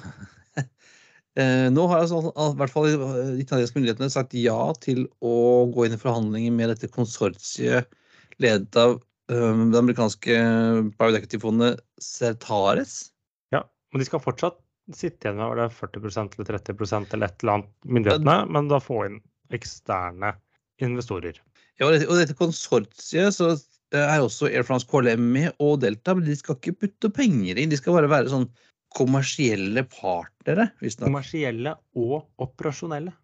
Nå 1.76 1.85
har 1.88 2.02
altså, 2.02 2.19
i 2.35 2.59
hvert 2.59 2.73
fall 2.75 2.88
de 2.90 3.37
italienske 3.40 3.79
myndighetene 3.79 4.11
sagt 4.12 4.35
ja 4.37 4.59
til 4.83 5.05
å 5.23 5.37
gå 5.73 5.87
inn 5.87 5.95
i 5.95 6.00
forhandlinger 6.00 6.57
med 6.57 6.73
dette 6.75 6.90
konsortiet 6.93 7.87
ledet 8.43 8.76
av 8.83 8.99
det 9.31 9.79
amerikanske 9.79 10.37
private 10.99 11.21
equity-fondet 11.21 11.81
Certares. 12.03 13.11
Ja, 13.55 13.63
men 13.93 14.03
de 14.03 14.09
skal 14.09 14.23
fortsatt 14.25 14.59
sitte 14.97 15.29
igjen 15.29 15.39
med 15.39 15.59
det 15.61 15.69
40% 15.77 16.37
eller 16.37 16.49
30% 16.59 17.15
eller 17.15 17.31
et 17.31 17.43
eller 17.45 17.57
annet, 17.59 17.73
myndighetene, 17.87 18.39
men 18.51 18.71
da 18.71 18.81
få 18.83 19.05
inn 19.07 19.21
eksterne 19.55 20.33
investorer. 20.83 21.39
Ja, 21.81 21.89
og 21.89 22.17
dette, 22.19 22.37
konsortiet 22.39 23.37
så 23.37 23.53
er 23.97 24.23
også 24.23 24.51
Air 24.51 24.67
France 24.67 24.89
KLM 24.91 25.23
med 25.35 25.63
og 25.63 25.81
Delta, 25.85 26.15
men 26.17 26.27
de 26.27 26.37
skal 26.39 26.59
ikke 26.59 26.77
putte 26.85 27.13
penger 27.15 27.59
inn. 27.59 27.73
De 27.73 27.79
skal 27.79 27.97
bare 27.97 28.11
være 28.11 28.33
sånn 28.33 28.49
kommersielle 28.97 29.85
partnere. 29.91 30.71
Kommersielle 30.99 31.77
og 31.99 32.27
operasjonelle. 32.43 33.15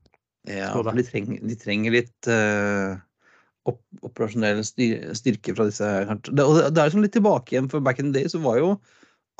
Ja, 0.46 0.70
for 0.70 0.86
de 0.94 1.02
trenger, 1.02 1.40
de 1.42 1.56
trenger 1.58 1.94
litt 1.96 2.28
uh, 2.30 2.94
operasjonell 4.06 4.62
styrke 4.66 5.54
fra 5.56 5.66
disse 5.68 5.88
Det, 6.30 6.44
og 6.44 6.58
det 6.60 6.78
er 6.78 6.88
liksom 6.88 7.02
litt 7.04 7.14
tilbake 7.16 7.54
igjen, 7.54 7.70
for 7.72 7.80
back 7.84 7.98
in 8.02 8.12
the 8.12 8.20
day 8.22 8.30
så 8.30 8.40
var 8.44 8.60
jo 8.60 8.74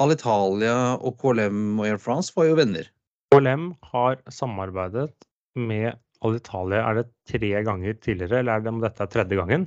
Alitalia 0.03 0.97
og 1.01 1.17
KLM 1.23 1.79
og 1.81 1.87
Air 1.89 2.01
France 2.03 2.35
var 2.37 2.51
jo 2.51 2.59
venner. 2.59 2.89
KLM 3.33 3.71
har 3.93 4.19
samarbeidet 4.33 5.09
med 5.57 5.95
Alitalia 6.25 6.83
er 6.89 6.99
det 7.01 7.07
tre 7.29 7.51
ganger 7.65 7.97
tidligere, 8.05 8.41
eller 8.41 8.57
er 8.59 8.65
det 8.65 8.73
om 8.73 8.81
dette 8.83 9.03
er 9.05 9.11
tredje 9.13 9.39
gangen? 9.39 9.67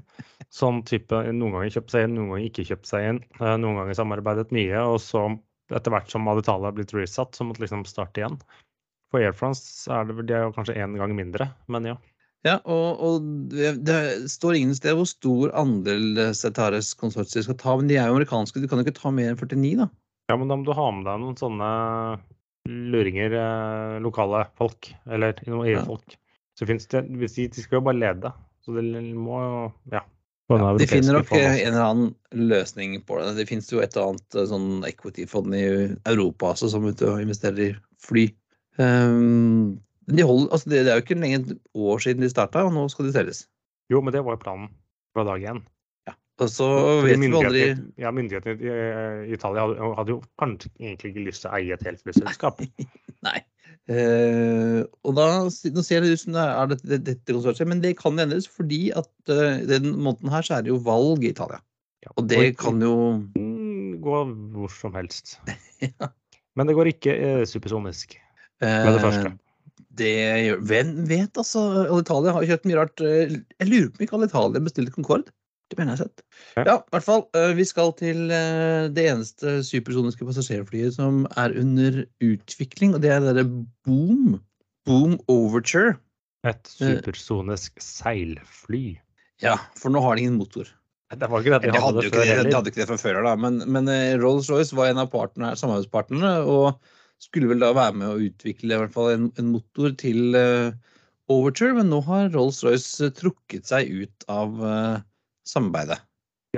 Som 0.54 0.82
type 0.88 1.14
noen 1.30 1.54
ganger 1.56 1.74
kjøpt 1.76 1.94
seg 1.94 2.08
inn, 2.08 2.16
noen 2.18 2.32
ganger 2.34 2.48
ikke 2.50 2.66
kjøpt 2.72 2.90
seg 2.90 3.06
inn. 3.10 3.20
Eh, 3.40 3.56
noen 3.62 3.78
ganger 3.78 3.98
samarbeidet 3.98 4.50
mye, 4.56 4.82
og 4.82 4.98
så 5.04 5.28
etter 5.70 5.94
hvert 5.94 6.10
som 6.10 6.30
Alitalia 6.32 6.72
har 6.72 6.78
blitt 6.78 6.94
resatt, 6.98 7.38
så 7.38 7.46
måtte 7.46 7.62
liksom 7.64 7.86
starte 7.90 8.24
igjen. 8.24 8.40
For 9.10 9.22
Air 9.22 9.36
France 9.38 9.86
er 9.94 10.06
det, 10.10 10.16
vel- 10.18 10.30
de 10.30 10.38
er 10.40 10.54
kanskje 10.56 10.78
én 10.78 10.98
gang 10.98 11.14
mindre, 11.18 11.52
men 11.70 11.86
ja. 11.92 11.98
Ja, 12.48 12.56
og, 12.64 13.02
og 13.04 13.26
det, 13.52 13.98
står 14.32 14.56
ingen 14.56 14.78
sted 14.78 14.96
hvor 14.96 15.08
stor 15.10 15.52
andel 15.60 16.22
Cetares 16.38 16.94
konsortier 16.96 17.44
skal 17.44 17.58
ta, 17.60 17.74
men 17.76 17.90
de 17.90 17.98
er 18.00 18.08
jo 18.08 18.16
amerikanske, 18.16 18.62
du 18.64 18.70
kan 18.72 18.80
jo 18.80 18.88
ikke 18.88 19.00
ta 19.02 19.12
mer 19.12 19.34
enn 19.34 19.40
49, 19.40 19.74
da. 19.82 19.90
Ja, 20.30 20.38
men 20.38 20.52
da 20.52 20.60
må 20.60 20.68
du 20.68 20.76
ha 20.78 20.86
med 20.94 21.08
deg 21.10 21.24
noen 21.24 21.40
sånne 21.40 21.72
luringer, 22.70 23.34
eh, 23.34 23.98
lokale 24.04 24.46
folk, 24.60 24.92
eller 25.10 25.40
noen 25.48 25.72
EU-folk. 25.72 26.16
Så 26.60 26.68
finnes 26.70 26.88
det, 26.92 27.06
hvis 27.20 27.36
de, 27.38 27.50
de 27.56 27.64
skal 27.66 27.80
jo 27.80 27.86
bare 27.88 28.00
lede, 28.00 28.32
så 28.64 28.76
det 28.76 28.86
må 29.16 29.42
jo, 29.44 29.60
ja. 29.96 30.06
Ja, 30.50 30.72
De 30.82 30.88
finner 30.90 31.20
nok 31.20 31.30
eh, 31.38 31.60
en 31.62 31.76
eller 31.76 31.84
annen 31.86 32.48
løsning 32.50 32.96
på 33.06 33.20
det. 33.20 33.36
Det 33.38 33.46
finnes 33.52 33.68
jo 33.70 33.84
et 33.84 33.94
eller 33.94 34.16
annet 34.16 34.38
eh, 34.38 34.48
sånn 34.50 34.70
equity-fond 34.88 35.54
i 35.54 35.66
Europa 36.10 36.56
altså, 36.56 36.72
som 36.74 36.88
er 36.88 36.96
ute 36.98 37.06
og 37.06 37.22
investerer 37.22 37.62
i 37.68 37.76
fly. 38.02 38.24
Um, 38.82 39.78
de 40.18 40.26
holder, 40.26 40.52
altså 40.56 40.72
det, 40.72 40.86
det 40.86 40.94
er 40.94 41.00
jo 41.00 41.06
ikke 41.06 41.20
lenge 41.20 41.42
et 41.42 41.58
år 41.76 42.06
siden 42.06 42.24
de 42.26 42.30
starta, 42.32 42.64
og 42.68 42.74
nå 42.76 42.88
skal 42.92 43.10
de 43.10 43.16
selges. 43.16 43.44
Jo, 43.92 44.02
men 44.06 44.14
det 44.16 44.24
var 44.26 44.38
jo 44.38 44.44
planen 44.44 44.72
fra 45.16 45.26
dag 45.28 45.46
én. 45.52 45.62
Og 46.40 46.48
så 46.48 46.66
vet 47.04 47.20
vi 47.20 47.28
aldri 47.36 47.64
ja, 48.00 48.12
myndighetene 48.16 48.54
i 48.64 48.76
i 49.28 49.34
Italia 49.36 49.66
hadde, 49.66 49.88
hadde 49.98 50.14
jo 50.14 50.20
kanskje 50.40 50.70
egentlig 50.80 51.10
ikke 51.12 51.24
lyst 51.26 51.44
til 51.44 51.50
å 51.50 51.58
eie 51.58 51.76
et 51.76 51.84
helt 51.84 52.04
flyselskap. 52.06 52.62
Nei. 53.28 53.40
Uh, 53.90 54.86
og 55.04 55.16
da 55.18 55.26
nå 55.50 55.84
ser 55.84 56.06
det 56.06 56.14
ut 56.14 56.22
som 56.22 56.36
det 56.38 56.46
er 56.46 56.70
dette, 56.72 57.00
dette, 57.10 57.34
konsortiet, 57.34 57.68
men 57.68 57.82
det 57.84 57.96
kan 58.00 58.22
endres 58.22 58.48
fordi 58.48 58.88
at 58.96 59.10
uh, 59.34 59.60
den 59.68 59.92
måneden 59.98 60.32
her 60.32 60.46
så 60.46 60.60
er 60.60 60.66
det 60.66 60.72
jo 60.72 60.80
valg 60.86 61.26
i 61.26 61.34
Italia. 61.34 61.60
Ja, 62.06 62.14
Og 62.16 62.30
det 62.32 62.54
kan 62.62 62.80
jo 62.80 62.94
gå 64.00 64.24
hvor 64.56 64.72
som 64.74 64.96
helst. 64.96 65.38
Ja. 65.80 66.10
Men 66.60 66.68
det 66.68 66.74
går 66.76 66.90
ikke 66.92 67.14
eh, 67.16 67.42
supersonisk. 67.48 68.18
eh, 68.60 68.68
Med 68.68 68.98
det 68.98 69.04
første. 69.04 69.30
Det 70.00 70.12
gjør 70.46 70.62
Hvem 70.70 70.94
vet, 71.10 71.38
altså? 71.42 71.64
Alitalia 71.90 72.34
har 72.36 72.48
kjøpt 72.48 72.68
mye 72.70 72.80
rart. 72.80 73.02
eh, 73.02 73.36
Jeg 73.60 73.68
lurer 73.70 73.90
på 73.92 74.00
om 74.00 74.06
ikke 74.08 74.18
Alitalia 74.20 74.50
Italia 74.50 74.66
bestilte 74.68 74.96
Concorde. 74.96 75.34
Det 75.70 75.78
mener 75.78 75.94
jeg 75.94 76.00
har 76.00 76.06
sett. 76.08 76.24
Ja. 76.58 76.76
I 76.82 76.94
hvert 76.96 77.06
fall. 77.06 77.24
eh, 77.38 77.52
Vi 77.54 77.66
skal 77.70 77.92
til 78.00 78.32
eh, 78.34 78.88
det 78.90 79.06
eneste 79.12 79.60
supersoniske 79.68 80.26
passasjerflyet 80.26 80.96
som 80.96 81.28
er 81.38 81.54
under 81.62 82.06
utvikling, 82.26 82.96
og 82.96 83.04
det 83.04 83.12
er 83.14 83.20
det 83.22 83.36
derre 83.36 83.66
Boom. 83.86 84.40
Boom 84.90 85.20
Overture. 85.30 85.98
Et 86.48 86.72
supersonisk 86.72 87.78
seilfly. 87.84 88.98
Ja, 89.44 89.58
for 89.78 89.92
nå 89.94 90.02
har 90.02 90.16
de 90.16 90.24
ingen 90.26 90.40
motor. 90.40 90.68
Det 91.10 91.28
var 91.30 91.42
ikke 91.42 91.56
det 91.58 91.68
De 91.68 91.72
de 91.74 91.80
hadde, 91.82 92.02
hadde 92.02 92.02
det 92.10 92.46
de 92.50 92.56
hadde 92.56 92.70
ikke 92.70 92.82
det 92.84 92.88
fra 92.90 92.98
før 93.02 93.20
av, 93.20 93.26
da. 93.30 93.36
Men, 93.36 93.62
men 93.72 93.88
Rolls-Royce 94.22 94.76
var 94.78 94.92
en 94.92 95.02
av 95.02 95.10
partner, 95.10 95.56
samarbeidspartnerne 95.58 96.34
og 96.46 96.78
skulle 97.20 97.50
vel 97.52 97.60
da 97.64 97.74
være 97.76 97.96
med 98.00 98.08
å 98.14 98.20
utvikle 98.30 98.76
i 98.76 98.80
hvert 98.84 98.94
fall 98.96 99.10
en, 99.14 99.26
en 99.42 99.50
motor 99.54 99.92
til 100.00 100.36
eh, 100.40 100.72
Overture, 101.30 101.76
men 101.78 101.92
nå 101.92 102.00
har 102.08 102.32
Rolls-Royce 102.34 103.12
trukket 103.20 103.68
seg 103.70 103.90
ut 104.02 104.24
av 104.34 104.56
eh, 104.66 105.02
samarbeidet. 105.46 106.00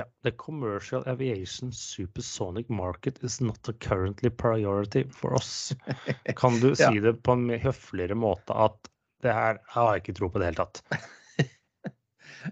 Yeah, 0.00 0.08
the 0.24 0.30
commercial 0.40 1.02
aviation 1.04 1.68
supersonic 1.76 2.70
market 2.72 3.18
is 3.22 3.40
not 3.44 3.60
a 3.68 3.74
currently 3.84 4.30
priority 4.30 5.02
for 5.12 5.34
us. 5.36 5.74
Kan 6.40 6.56
du 6.62 6.70
Ja. 6.78 6.88
si 6.88 7.02
det 7.04 7.18
på 7.26 7.34
en 7.36 7.50
høfligere 7.60 8.16
måte 8.16 8.56
at 8.56 8.88
det 9.22 9.34
her 9.36 9.58
har 9.74 9.90
jeg 9.92 10.02
ikke 10.06 10.14
tro 10.22 10.30
på 10.32 10.40
det 10.40 10.48
hele 10.48 10.62
tatt. 10.64 10.80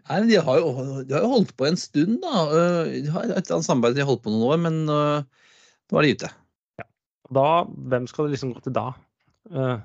Nei, 0.07 0.21
De 0.29 0.37
har 0.45 0.61
jo, 0.61 0.69
de 1.09 1.15
har 1.17 1.25
jo 1.25 1.31
holdt 1.33 1.57
på 1.59 1.67
en 1.67 1.79
stund, 1.81 2.21
da. 2.23 2.45
Eh, 2.53 2.93
De 3.07 3.11
har 3.15 3.25
et 3.27 3.33
eller 3.41 3.57
annet 3.57 3.67
samarbeid 3.67 3.97
de 3.97 4.05
har 4.05 4.11
holdt 4.13 4.23
på 4.27 4.35
noen 4.35 4.47
år, 4.53 4.61
men 4.69 4.77
eh, 4.93 5.49
nå 5.91 5.99
er 6.03 6.07
de 6.07 6.13
ute. 6.21 6.31
Da, 7.35 7.49
hvem 7.93 8.07
skal 8.11 8.27
det 8.27 8.37
liksom 8.37 8.55
gå 8.57 8.63
til 8.65 8.75
da? 8.77 8.91
Uh, 9.51 9.79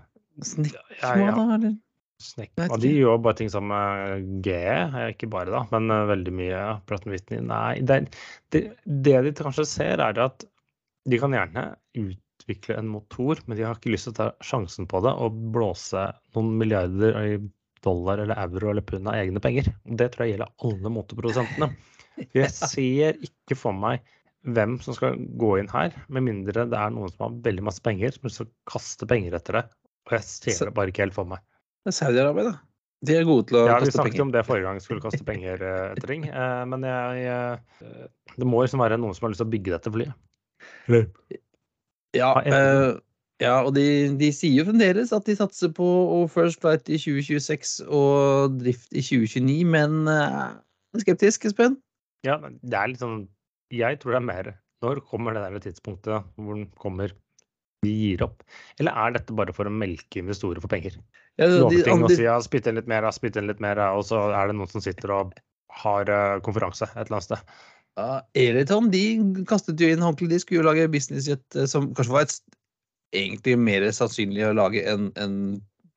Snekker 0.43 1.01
Ja, 1.01 1.11
ja. 1.19 1.33
da, 1.35 1.47
eller? 1.57 1.75
Snekk. 2.23 2.53
De 2.79 2.89
gjør 2.95 3.17
bare 3.19 3.35
ting 3.41 3.49
som 3.51 3.71
uh, 3.75 4.15
GE, 4.43 4.55
eh, 4.55 5.09
ikke 5.11 5.27
bare 5.31 5.51
da, 5.51 5.65
men 5.73 5.91
uh, 5.91 6.05
veldig 6.07 6.33
mye 6.35 6.61
Pratt 6.87 7.03
Whitney. 7.09 7.41
Nei, 7.43 7.81
det, 7.83 8.05
det, 8.55 8.61
det 8.85 9.17
de 9.27 9.33
kanskje 9.35 9.65
ser, 9.67 10.03
er 10.03 10.21
at 10.23 10.45
de 11.05 11.19
kan 11.21 11.35
gjerne 11.35 11.67
utvikle 11.99 12.79
en 12.79 12.93
motor, 12.93 13.41
men 13.45 13.59
de 13.59 13.67
har 13.67 13.75
ikke 13.75 13.91
lyst 13.91 14.07
til 14.07 14.15
å 14.15 14.19
ta 14.21 14.29
sjansen 14.47 14.87
på 14.89 15.03
det 15.03 15.11
og 15.11 15.35
blåse 15.55 16.07
noen 16.37 16.55
milliarder 16.61 17.19
i 17.19 17.35
dollar 17.85 18.23
eller 18.23 18.39
euro 18.47 18.71
eller 18.71 18.87
pund 18.87 19.11
av 19.11 19.19
egne 19.19 19.43
penger. 19.43 19.67
Det 19.83 20.09
tror 20.13 20.25
jeg 20.25 20.37
gjelder 20.37 20.55
alle 20.69 20.93
motorprodusentene. 20.95 21.71
Jeg 22.31 22.51
ser 22.73 23.19
ikke 23.27 23.59
for 23.59 23.75
meg 23.75 23.99
hvem 24.45 24.77
som 24.83 24.95
skal 24.97 25.17
gå 25.39 25.55
inn 25.59 25.71
her, 25.71 25.95
med 26.11 26.25
mindre 26.27 26.67
det 26.69 26.77
er 26.77 26.93
noen 26.93 27.11
som 27.11 27.27
har 27.27 27.35
veldig 27.47 27.65
masse 27.65 27.83
penger, 27.85 28.13
som 28.15 28.31
skal 28.31 28.49
kaste 28.69 29.07
penger 29.09 29.37
etter 29.37 29.59
det. 29.59 29.65
Og 30.05 30.17
jeg 30.19 30.27
ser 30.27 30.69
det 30.69 30.75
bare 30.77 30.93
ikke 30.93 31.05
helt 31.07 31.17
for 31.17 31.29
meg. 31.29 31.41
Det 31.85 31.93
er 31.93 31.97
Saudi-Arabia, 31.99 32.51
da. 32.51 32.55
De 33.05 33.15
er 33.17 33.25
gode 33.27 33.49
til 33.49 33.59
å 33.59 33.63
Ja, 33.67 33.79
vi 33.81 33.91
snakket 33.91 34.13
penger. 34.15 34.23
om 34.23 34.33
det 34.33 34.45
forrige 34.47 34.65
gang, 34.65 34.81
skulle 34.81 35.03
kaste 35.03 35.25
penger 35.25 35.61
eh, 35.61 35.93
etter 35.93 36.11
ting. 36.13 36.27
Eh, 36.29 36.61
Men 36.69 36.85
jeg, 36.85 37.25
eh, 37.29 38.05
det 38.35 38.47
må 38.47 38.61
liksom 38.63 38.81
være 38.81 38.97
noen 39.01 39.17
som 39.17 39.25
har 39.25 39.33
lyst 39.33 39.43
til 39.43 39.49
å 39.49 39.53
bygge 39.53 39.73
dette 39.75 39.93
flyet. 39.93 40.13
Ja, 42.15 42.31
eh, 42.41 42.95
ja 43.43 43.55
og 43.65 43.73
de, 43.75 44.15
de 44.17 44.31
sier 44.33 44.61
jo 44.61 44.67
fremdeles 44.69 45.13
at 45.13 45.25
de 45.27 45.35
satser 45.37 45.73
på 45.75 45.87
First 46.33 46.61
Flight 46.63 46.89
i 46.89 46.97
2026 47.01 47.81
og 47.89 48.57
drift 48.61 48.93
i 48.93 49.03
2029, 49.03 49.65
men 49.67 50.05
skeptisk, 51.01 51.45
Espen? 51.49 51.77
Ja, 52.25 52.39
men 52.41 52.57
det 52.63 52.79
er 52.79 52.93
litt 52.93 53.03
sånn 53.03 53.25
Jeg 53.75 53.99
tror 54.01 54.15
det 54.15 54.21
er 54.21 54.27
mer 54.29 54.49
Når 54.85 55.01
kommer 55.09 55.35
det 55.35 55.43
der 55.45 55.63
tidspunktet 55.63 56.33
hvor 56.39 56.57
den 56.57 56.67
kommer 56.81 57.13
vi 57.85 57.91
gir 57.93 58.23
opp? 58.25 58.41
Eller 58.79 58.95
er 58.97 59.13
dette 59.17 59.35
bare 59.37 59.53
for 59.53 59.69
å 59.69 59.73
melke 59.73 60.21
investorer 60.21 60.61
for 60.63 60.71
penger? 60.71 60.97
Ja, 61.37 61.49
de, 61.51 61.83
ting 61.83 61.99
andre, 61.99 62.15
si 62.15 62.25
ja, 62.25 62.37
spytt 62.41 62.69
inn 62.69 62.79
litt 62.79 62.89
mer, 62.89 63.05
spytte 63.13 63.41
inn 63.41 63.49
litt 63.51 63.61
mer, 63.61 63.77
og 63.93 64.05
så 64.07 64.23
er 64.33 64.49
det 64.49 64.55
noen 64.57 64.71
som 64.71 64.81
sitter 64.81 65.13
og 65.13 65.35
har 65.83 66.09
eh, 66.09 66.39
konferanse 66.45 66.87
et 66.87 67.03
eller 67.03 67.17
annet 67.19 67.27
sted. 67.27 67.53
ja, 67.99 68.09
Eliton 68.41 68.89
de 68.93 69.03
kastet 69.49 69.81
jo 69.81 69.91
inn 69.91 70.03
håndkleet. 70.03 70.33
De 70.33 70.41
skulle 70.41 70.63
jo 70.63 70.67
lage 70.69 70.89
businessjet 70.93 71.59
eh, 71.59 71.67
som 71.69 71.91
kanskje 71.97 72.15
var 72.15 72.27
et, 72.27 72.37
egentlig 73.15 73.57
mer 73.61 73.85
sannsynlig 73.95 74.47
å 74.47 74.55
lage 74.55 74.83
enn 74.87 75.11
en 75.21 75.35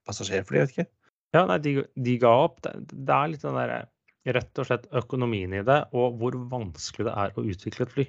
passasjerfly, 0.09 0.65
vet 0.65 0.75
ikke. 0.75 0.89
Ja, 1.37 1.45
nei, 1.49 1.59
de, 1.65 1.79
de 2.05 2.19
ga 2.21 2.35
opp. 2.47 2.61
Det, 2.65 2.75
det 2.93 3.15
er 3.15 3.33
litt 3.33 3.45
den 3.45 3.59
derre 3.59 3.83
rett 4.27 4.61
og 4.61 4.69
slett 4.69 4.87
økonomien 4.99 5.55
i 5.57 5.65
det, 5.67 5.79
og 5.97 6.19
hvor 6.21 6.37
vanskelig 6.51 7.09
det 7.09 7.15
er 7.15 7.37
å 7.37 7.45
utvikle 7.47 7.87
et 7.87 7.95
fly. 7.95 8.07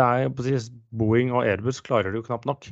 Det 0.00 0.06
er 0.06 0.24
jo 0.24 0.32
precis 0.38 0.70
Boeing 0.96 1.32
og 1.34 1.44
Airbus 1.44 1.82
klarer 1.84 2.12
det 2.12 2.22
jo 2.22 2.26
knapt 2.26 2.48
nok. 2.48 2.70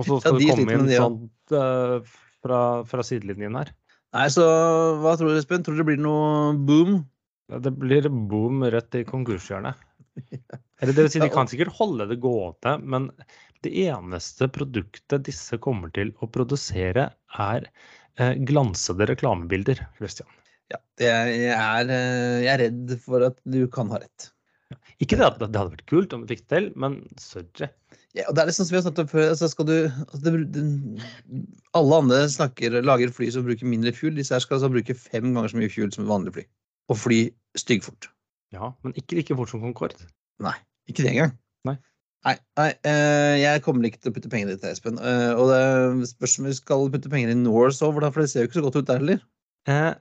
Og 0.00 0.08
så 0.08 0.18
skal 0.22 0.38
Ja, 0.38 0.40
du 0.40 0.48
komme 0.52 0.78
inn 0.78 0.88
sånn 0.92 1.18
eh, 1.58 2.16
fra, 2.44 2.62
fra 2.88 3.04
sidelinjen 3.06 3.58
her. 3.60 3.72
Nei, 4.16 4.28
så 4.32 4.44
hva 5.02 5.14
tror 5.20 5.34
du, 5.34 5.38
Espen? 5.40 5.64
Tror 5.64 5.76
du 5.76 5.82
det 5.82 5.90
blir 5.90 6.00
noe 6.00 6.54
boom? 6.56 7.02
Det 7.48 7.72
blir 7.76 8.08
boom 8.08 8.64
rett 8.72 8.96
i 8.96 9.04
konkurshjørnet. 9.08 9.84
Eller 10.80 10.94
det 10.94 11.04
vil 11.04 11.12
si, 11.12 11.20
de 11.22 11.30
kan 11.32 11.48
sikkert 11.50 11.76
holde 11.76 12.08
det 12.10 12.18
gående, 12.22 12.76
men 12.80 13.10
det 13.66 13.72
eneste 13.84 14.48
produktet 14.54 15.26
disse 15.26 15.58
kommer 15.62 15.90
til 15.94 16.12
å 16.22 16.28
produsere, 16.30 17.08
er 17.36 17.68
eh, 18.18 18.34
glansede 18.48 19.08
reklamebilder. 19.10 19.82
Christian. 19.98 20.28
Ja, 20.72 20.80
jeg, 21.00 21.52
er, 21.54 21.92
eh, 21.94 22.40
jeg 22.44 22.52
er 22.52 22.62
redd 22.66 22.92
for 23.04 23.24
at 23.30 23.38
du 23.48 23.62
kan 23.72 23.90
ha 23.94 24.02
rett. 24.02 24.30
Ikke 25.02 25.16
det 25.16 25.24
at 25.24 25.38
det 25.40 25.48
hadde 25.54 25.72
vært 25.76 25.88
kult 25.88 26.14
om 26.14 26.24
vi 26.24 26.34
fikk 26.34 26.44
det 26.44 26.50
til, 26.52 26.70
men 26.80 26.98
sorry. 27.22 27.70
Ja, 28.16 28.26
det 28.34 28.42
er 28.42 28.48
liksom 28.48 28.66
som 28.66 28.74
vi 28.74 28.78
har 28.78 28.84
snakket 28.86 29.02
om 29.04 29.10
før. 29.12 29.26
Altså 29.30 29.48
skal 29.52 29.68
du, 29.68 29.74
altså 30.08 30.20
det, 30.24 30.32
det, 30.56 30.62
alle 31.78 32.00
andre 32.02 32.22
snakker, 32.32 32.80
lager 32.82 33.12
fly 33.14 33.28
som 33.32 33.46
bruker 33.46 33.68
mindre 33.68 33.92
fuel. 33.94 34.16
Disse 34.18 34.34
her 34.34 34.42
skal 34.42 34.58
altså 34.58 34.72
bruke 34.72 34.96
fem 34.98 35.30
ganger 35.30 35.52
så 35.52 35.60
mye 35.60 35.72
fuel 35.72 35.92
som 35.94 36.04
et 36.04 36.10
vanlig 36.10 36.34
fly. 36.34 36.46
Og 36.90 36.98
fly 36.98 37.20
styggfort. 37.60 38.10
Ja, 38.56 38.72
men 38.82 38.96
ikke 38.98 39.20
like 39.20 39.36
fort 39.38 39.52
som 39.52 39.62
Concorde. 39.62 40.08
Nei, 40.42 40.56
ikke 40.90 41.04
det 41.04 41.12
engang. 41.12 41.36
Nei. 41.68 41.76
Nei, 42.26 42.34
nei 42.58 42.68
eh, 42.88 43.36
jeg 43.44 43.62
kommer 43.62 43.86
ikke 43.86 44.00
til 44.02 44.10
å 44.10 44.16
putte 44.16 44.32
penger 44.32 44.50
i 44.50 44.56
dette, 44.56 44.72
Espen. 44.72 44.98
Uh, 44.98 45.36
og 45.38 45.52
det 45.52 46.10
spørs 46.10 46.38
om 46.40 46.48
vi 46.48 46.56
skal 46.56 46.88
putte 46.94 47.12
penger 47.12 47.30
i 47.32 47.38
Norse 47.38 47.84
òg, 47.86 48.00
for 48.00 48.08
det 48.18 48.30
ser 48.32 48.44
jo 48.44 48.50
ikke 48.50 48.58
så 48.58 48.64
godt 48.66 48.80
ut 48.80 48.88
der 48.88 49.02
heller. 49.04 49.22
Eh, 49.68 49.92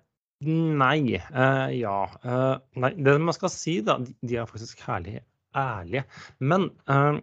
nei. 0.46 1.18
Uh, 1.32 1.68
ja. 1.74 1.98
Uh, 2.24 2.58
nei. 2.80 2.94
Det 2.98 3.16
man 3.22 3.36
skal 3.36 3.52
si, 3.54 3.80
da, 3.86 3.98
de, 4.04 4.38
er 4.38 4.50
faktisk 4.50 4.84
herlig 4.86 5.20
ærlige. 5.58 6.04
Men 6.40 6.70
uh, 6.92 7.18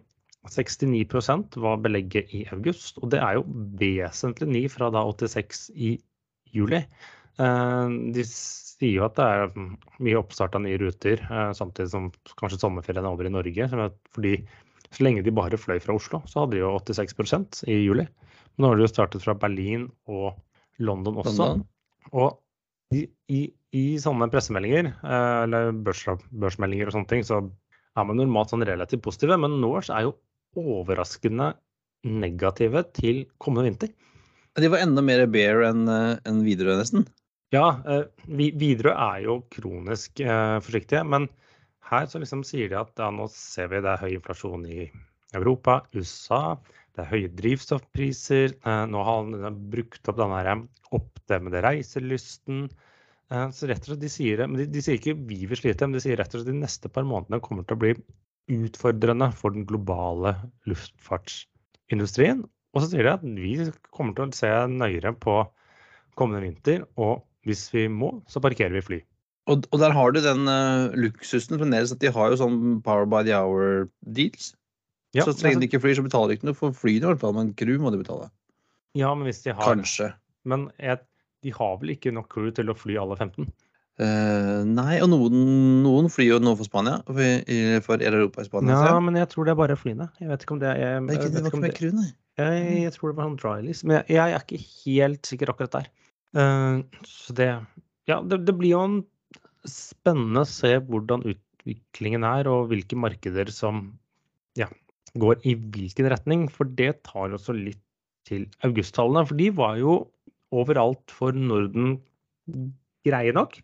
69% 0.51 1.57
var 1.61 1.81
belegget 1.81 2.33
i 2.35 2.45
august, 2.53 2.99
og 3.01 3.09
det 3.13 3.21
er 3.23 3.39
jo 3.39 3.45
vesentlig 3.79 4.49
ny 4.51 4.65
fra 4.69 4.91
da 4.93 5.05
86 5.09 5.69
i 5.73 5.95
juli. 6.53 6.83
Eh, 7.41 7.95
de 8.15 8.23
sier 8.29 8.93
jo 8.99 9.07
at 9.07 9.17
det 9.17 9.25
er 9.25 9.55
mye 10.05 10.19
oppstart 10.19 10.55
av 10.55 10.63
nye 10.63 10.79
ruter, 10.79 11.19
eh, 11.25 11.51
samtidig 11.57 11.91
som 11.91 12.11
kanskje 12.39 12.61
sommerferien 12.61 13.03
er 13.03 13.11
over 13.11 13.27
i 13.27 13.33
Norge. 13.33 13.67
Fordi 14.15 14.35
så 14.91 15.03
lenge 15.03 15.25
de 15.25 15.35
bare 15.35 15.59
fløy 15.59 15.81
fra 15.83 15.97
Oslo, 15.97 16.21
så 16.29 16.43
hadde 16.43 16.57
de 16.57 16.63
jo 16.63 16.75
86% 16.77 17.63
i 17.67 17.81
juli. 17.83 18.07
Men 18.55 18.63
nå 18.63 18.71
har 18.71 18.79
de 18.79 18.85
jo 18.85 18.93
startet 18.93 19.25
fra 19.25 19.35
Berlin 19.35 19.89
og 20.07 20.35
London 20.79 21.19
også. 21.23 21.37
London. 21.41 21.65
Og 22.13 22.37
i, 22.93 23.05
i, 23.31 23.41
i 23.73 23.85
sånne 24.01 24.27
pressemeldinger, 24.33 24.91
eh, 25.01 25.37
eller 25.45 25.71
børs, 25.85 26.03
børsmeldinger 26.29 26.91
og 26.91 26.97
sånne 26.97 27.11
ting, 27.11 27.25
så 27.25 27.41
er 27.95 28.07
man 28.07 28.19
normalt 28.19 28.51
sånn 28.51 28.65
relativt 28.67 29.03
positive, 29.05 29.37
men 29.41 29.57
Norse 29.61 29.93
er 29.95 30.07
jo 30.07 30.17
overraskende 30.59 31.53
negative 32.05 32.83
til 32.95 33.23
kommende 33.41 33.71
vinter. 33.71 33.93
De 34.55 34.69
var 34.71 34.83
enda 34.85 35.03
mer 35.03 35.25
bear 35.27 35.65
enn 35.67 35.87
uh, 35.89 36.15
en 36.27 36.43
Widerøe, 36.45 36.77
nesten. 36.79 37.07
Ja, 37.51 37.81
uh, 37.83 38.05
Widerøe 38.29 38.93
er 38.93 39.25
jo 39.25 39.39
kronisk 39.51 40.21
eh, 40.23 40.59
forsiktige. 40.63 41.01
Men 41.11 41.27
her 41.89 42.07
så 42.07 42.21
liksom 42.21 42.45
sier 42.47 42.71
de 42.71 42.79
at 42.79 43.01
ja, 43.01 43.09
nå 43.11 43.27
ser 43.33 43.67
vi 43.73 43.81
det 43.83 43.91
er 43.91 44.05
høy 44.05 44.15
inflasjon 44.15 44.63
i 44.69 44.87
Europa, 45.35 45.81
USA. 45.97 46.55
Det 46.95 47.03
er 47.03 47.11
høye 47.11 47.31
drivstoffpriser. 47.35 48.57
Nå 48.91 49.05
har 49.07 49.21
han 49.21 49.61
brukt 49.71 50.11
opp 50.11 50.19
den 50.21 50.65
oppdemmede 50.95 51.63
reiselysten. 51.65 52.67
Så 53.27 53.67
rett 53.67 53.81
og 53.83 53.89
slett, 53.89 54.03
de 54.03 54.11
sier 54.11 54.39
det, 54.39 54.47
men 54.47 54.61
de, 54.61 54.67
de, 54.69 54.83
sier 54.85 54.99
ikke 54.99 55.17
vi 55.27 55.41
vil 55.49 55.59
slite, 55.59 55.87
men 55.87 55.97
de 55.97 56.03
sier 56.03 56.19
rett 56.19 56.31
og 56.31 56.39
slett 56.39 56.53
de 56.53 56.59
neste 56.61 56.91
par 56.93 57.07
månedene 57.09 57.41
kommer 57.43 57.65
til 57.65 57.75
å 57.75 57.81
bli 57.81 57.93
utfordrende 58.55 59.31
for 59.35 59.55
den 59.55 59.65
globale 59.67 60.35
luftfartsindustrien. 60.69 62.43
Og 62.75 62.83
så 62.83 62.91
sier 62.91 63.07
de 63.07 63.13
at 63.15 63.25
vi 63.25 63.55
kommer 63.95 64.15
til 64.15 64.29
å 64.29 64.35
se 64.37 64.51
nøyere 64.69 65.15
på 65.17 65.39
kommende 66.19 66.45
vinter, 66.45 66.85
og 67.01 67.25
hvis 67.47 67.67
vi 67.73 67.87
må, 67.91 68.11
så 68.31 68.41
parkerer 68.43 68.77
vi 68.77 68.85
fly. 68.85 68.99
Og, 69.51 69.65
og 69.69 69.81
der 69.81 69.93
har 69.93 70.13
du 70.13 70.21
den 70.25 70.49
uh, 70.49 70.93
luksusen 70.97 71.59
fremdeles 71.59 71.93
at 71.93 72.01
de 72.01 72.11
har 72.13 72.31
jo 72.31 72.39
sånn 72.39 72.79
Power 72.85 73.05
by 73.09 73.21
the 73.27 73.35
Hour-deals. 73.37 74.53
Ja, 75.15 75.25
så 75.25 75.33
trenger 75.33 75.55
lenge 75.55 75.65
de 75.65 75.69
ikke 75.71 75.83
flyr, 75.83 75.97
så 75.97 76.05
betaler 76.05 76.31
de 76.31 76.39
ikke 76.39 76.49
noe 76.49 76.57
for 76.57 76.75
flyene, 76.75 77.03
i 77.03 77.09
hvert 77.13 77.21
fall, 77.21 77.35
men 77.37 77.53
crew 77.57 77.77
må 77.81 77.91
de 77.93 78.01
betale. 78.01 78.29
Ja, 78.95 79.11
men 79.15 79.27
hvis 79.29 79.43
de 79.45 79.53
har 79.55 79.63
Kanskje. 79.63 80.11
Men 80.47 80.69
jeg, 80.79 80.99
de 81.45 81.53
har 81.55 81.77
vel 81.81 81.95
ikke 81.95 82.13
nok 82.15 82.27
crew 82.31 82.51
til 82.55 82.71
å 82.71 82.75
fly 82.77 82.97
alle 83.01 83.17
15? 83.17 83.47
Uh, 83.95 84.67
nei, 84.67 84.97
og 84.99 85.07
noen, 85.07 85.35
noen, 85.85 86.09
flyr 86.11 86.33
jo 86.33 86.39
nå 86.43 86.51
for 86.59 86.67
Spania. 86.67 86.97
For, 87.07 87.81
for 87.85 88.03
Europa 88.03 88.43
i 88.43 88.47
Spania. 88.49 88.79
Ja, 88.89 88.99
men 88.99 89.15
jeg 89.19 89.29
tror 89.31 89.47
det 89.47 89.55
er 89.55 89.59
bare 89.61 89.79
flyene. 89.79 90.09
Jeg 90.19 90.31
vet 90.31 90.43
ikke 90.43 90.57
om 90.57 90.61
det 90.63 90.73
er 90.73 90.81
jeg, 90.81 91.03
Det, 91.07 91.29
det 91.31 91.43
var 91.45 91.53
ikke 91.53 91.63
med 91.63 91.75
crew, 91.77 91.95
nei. 91.95 92.09
Jeg, 92.35 92.63
jeg, 92.83 92.91
tror 92.97 93.11
det 93.11 93.15
var 93.15 93.29
sånn 93.29 93.37
drylis, 93.39 93.81
men 93.87 94.01
jeg, 94.01 94.17
jeg, 94.17 94.35
er 94.35 94.43
ikke 94.43 94.63
helt 94.83 95.29
sikker 95.31 95.51
akkurat 95.53 95.77
der. 95.77 95.91
Uh, 96.35 96.81
så 97.07 97.35
det 97.37 97.51
Ja, 98.11 98.19
det, 98.19 98.41
det, 98.43 98.55
blir 98.59 98.73
jo 98.73 98.81
en 98.83 98.97
spennende 99.65 100.43
å 100.43 100.49
se 100.49 100.73
hvordan 100.83 101.23
utviklingen 101.31 102.27
er, 102.27 102.49
og 102.51 102.67
hvilke 102.73 102.99
markeder 102.99 103.47
som 103.55 103.87
ja, 104.59 104.67
går 105.21 105.41
i 105.47 105.55
hvilken 105.55 106.09
retning. 106.11 106.45
For 106.51 106.69
det 106.79 107.03
tar 107.07 107.35
også 107.35 107.55
litt 107.57 107.81
til 108.27 108.47
augusttallene. 108.65 109.25
For 109.29 109.39
de 109.39 109.49
var 109.55 109.79
jo 109.81 109.99
overalt 110.55 111.13
for 111.13 111.35
Norden 111.35 111.99
greie 113.05 113.33
nok. 113.35 113.59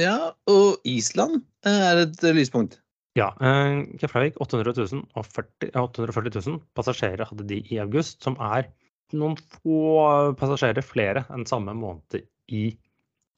Ja, 0.00 0.32
og 0.48 0.86
Island 0.88 1.42
er 1.68 2.06
et 2.06 2.22
lyspunkt. 2.32 2.78
Ja. 3.18 3.32
Eh, 3.44 3.82
Keflavik 4.00 4.38
800 4.40 4.72
000 4.94 5.02
og 5.20 5.26
40, 5.28 5.72
840 5.76 6.38
000 6.48 6.62
passasjerer 6.76 7.28
hadde 7.28 7.48
de 7.50 7.60
i 7.68 7.80
august, 7.82 8.22
som 8.24 8.38
er 8.40 8.70
noen 9.12 9.36
få 9.36 10.32
passasjerer 10.40 10.84
flere 10.84 11.26
enn 11.32 11.44
samme 11.48 11.74
måned 11.76 12.22
i 12.48 12.70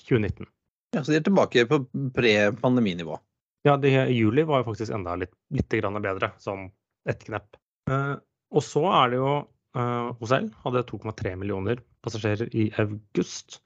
2019. 0.06 0.46
Ja, 0.94 1.02
Så 1.02 1.10
de 1.10 1.18
er 1.18 1.26
tilbake 1.26 1.66
på 1.66 1.80
pre-pandeminivå? 2.14 3.18
Ja, 3.66 3.74
de, 3.80 3.90
juli 4.14 4.44
var 4.46 4.60
jo 4.60 4.68
faktisk 4.68 4.92
enda 4.94 5.16
litt, 5.18 5.32
litt 5.50 5.72
bedre, 5.72 6.30
som 6.38 6.68
ett 7.08 7.26
knepp. 7.26 7.58
Eh, 7.90 8.14
og 8.54 8.64
så 8.64 8.84
er 8.92 9.12
det 9.12 9.20
jo 9.20 9.32
eh, 9.76 10.08
OSL 10.23 10.49
hadde 10.64 10.87
2,3 10.90 11.34
millioner 11.40 11.82
passasjerer 12.04 12.50
i 12.56 12.68
august. 12.82 13.61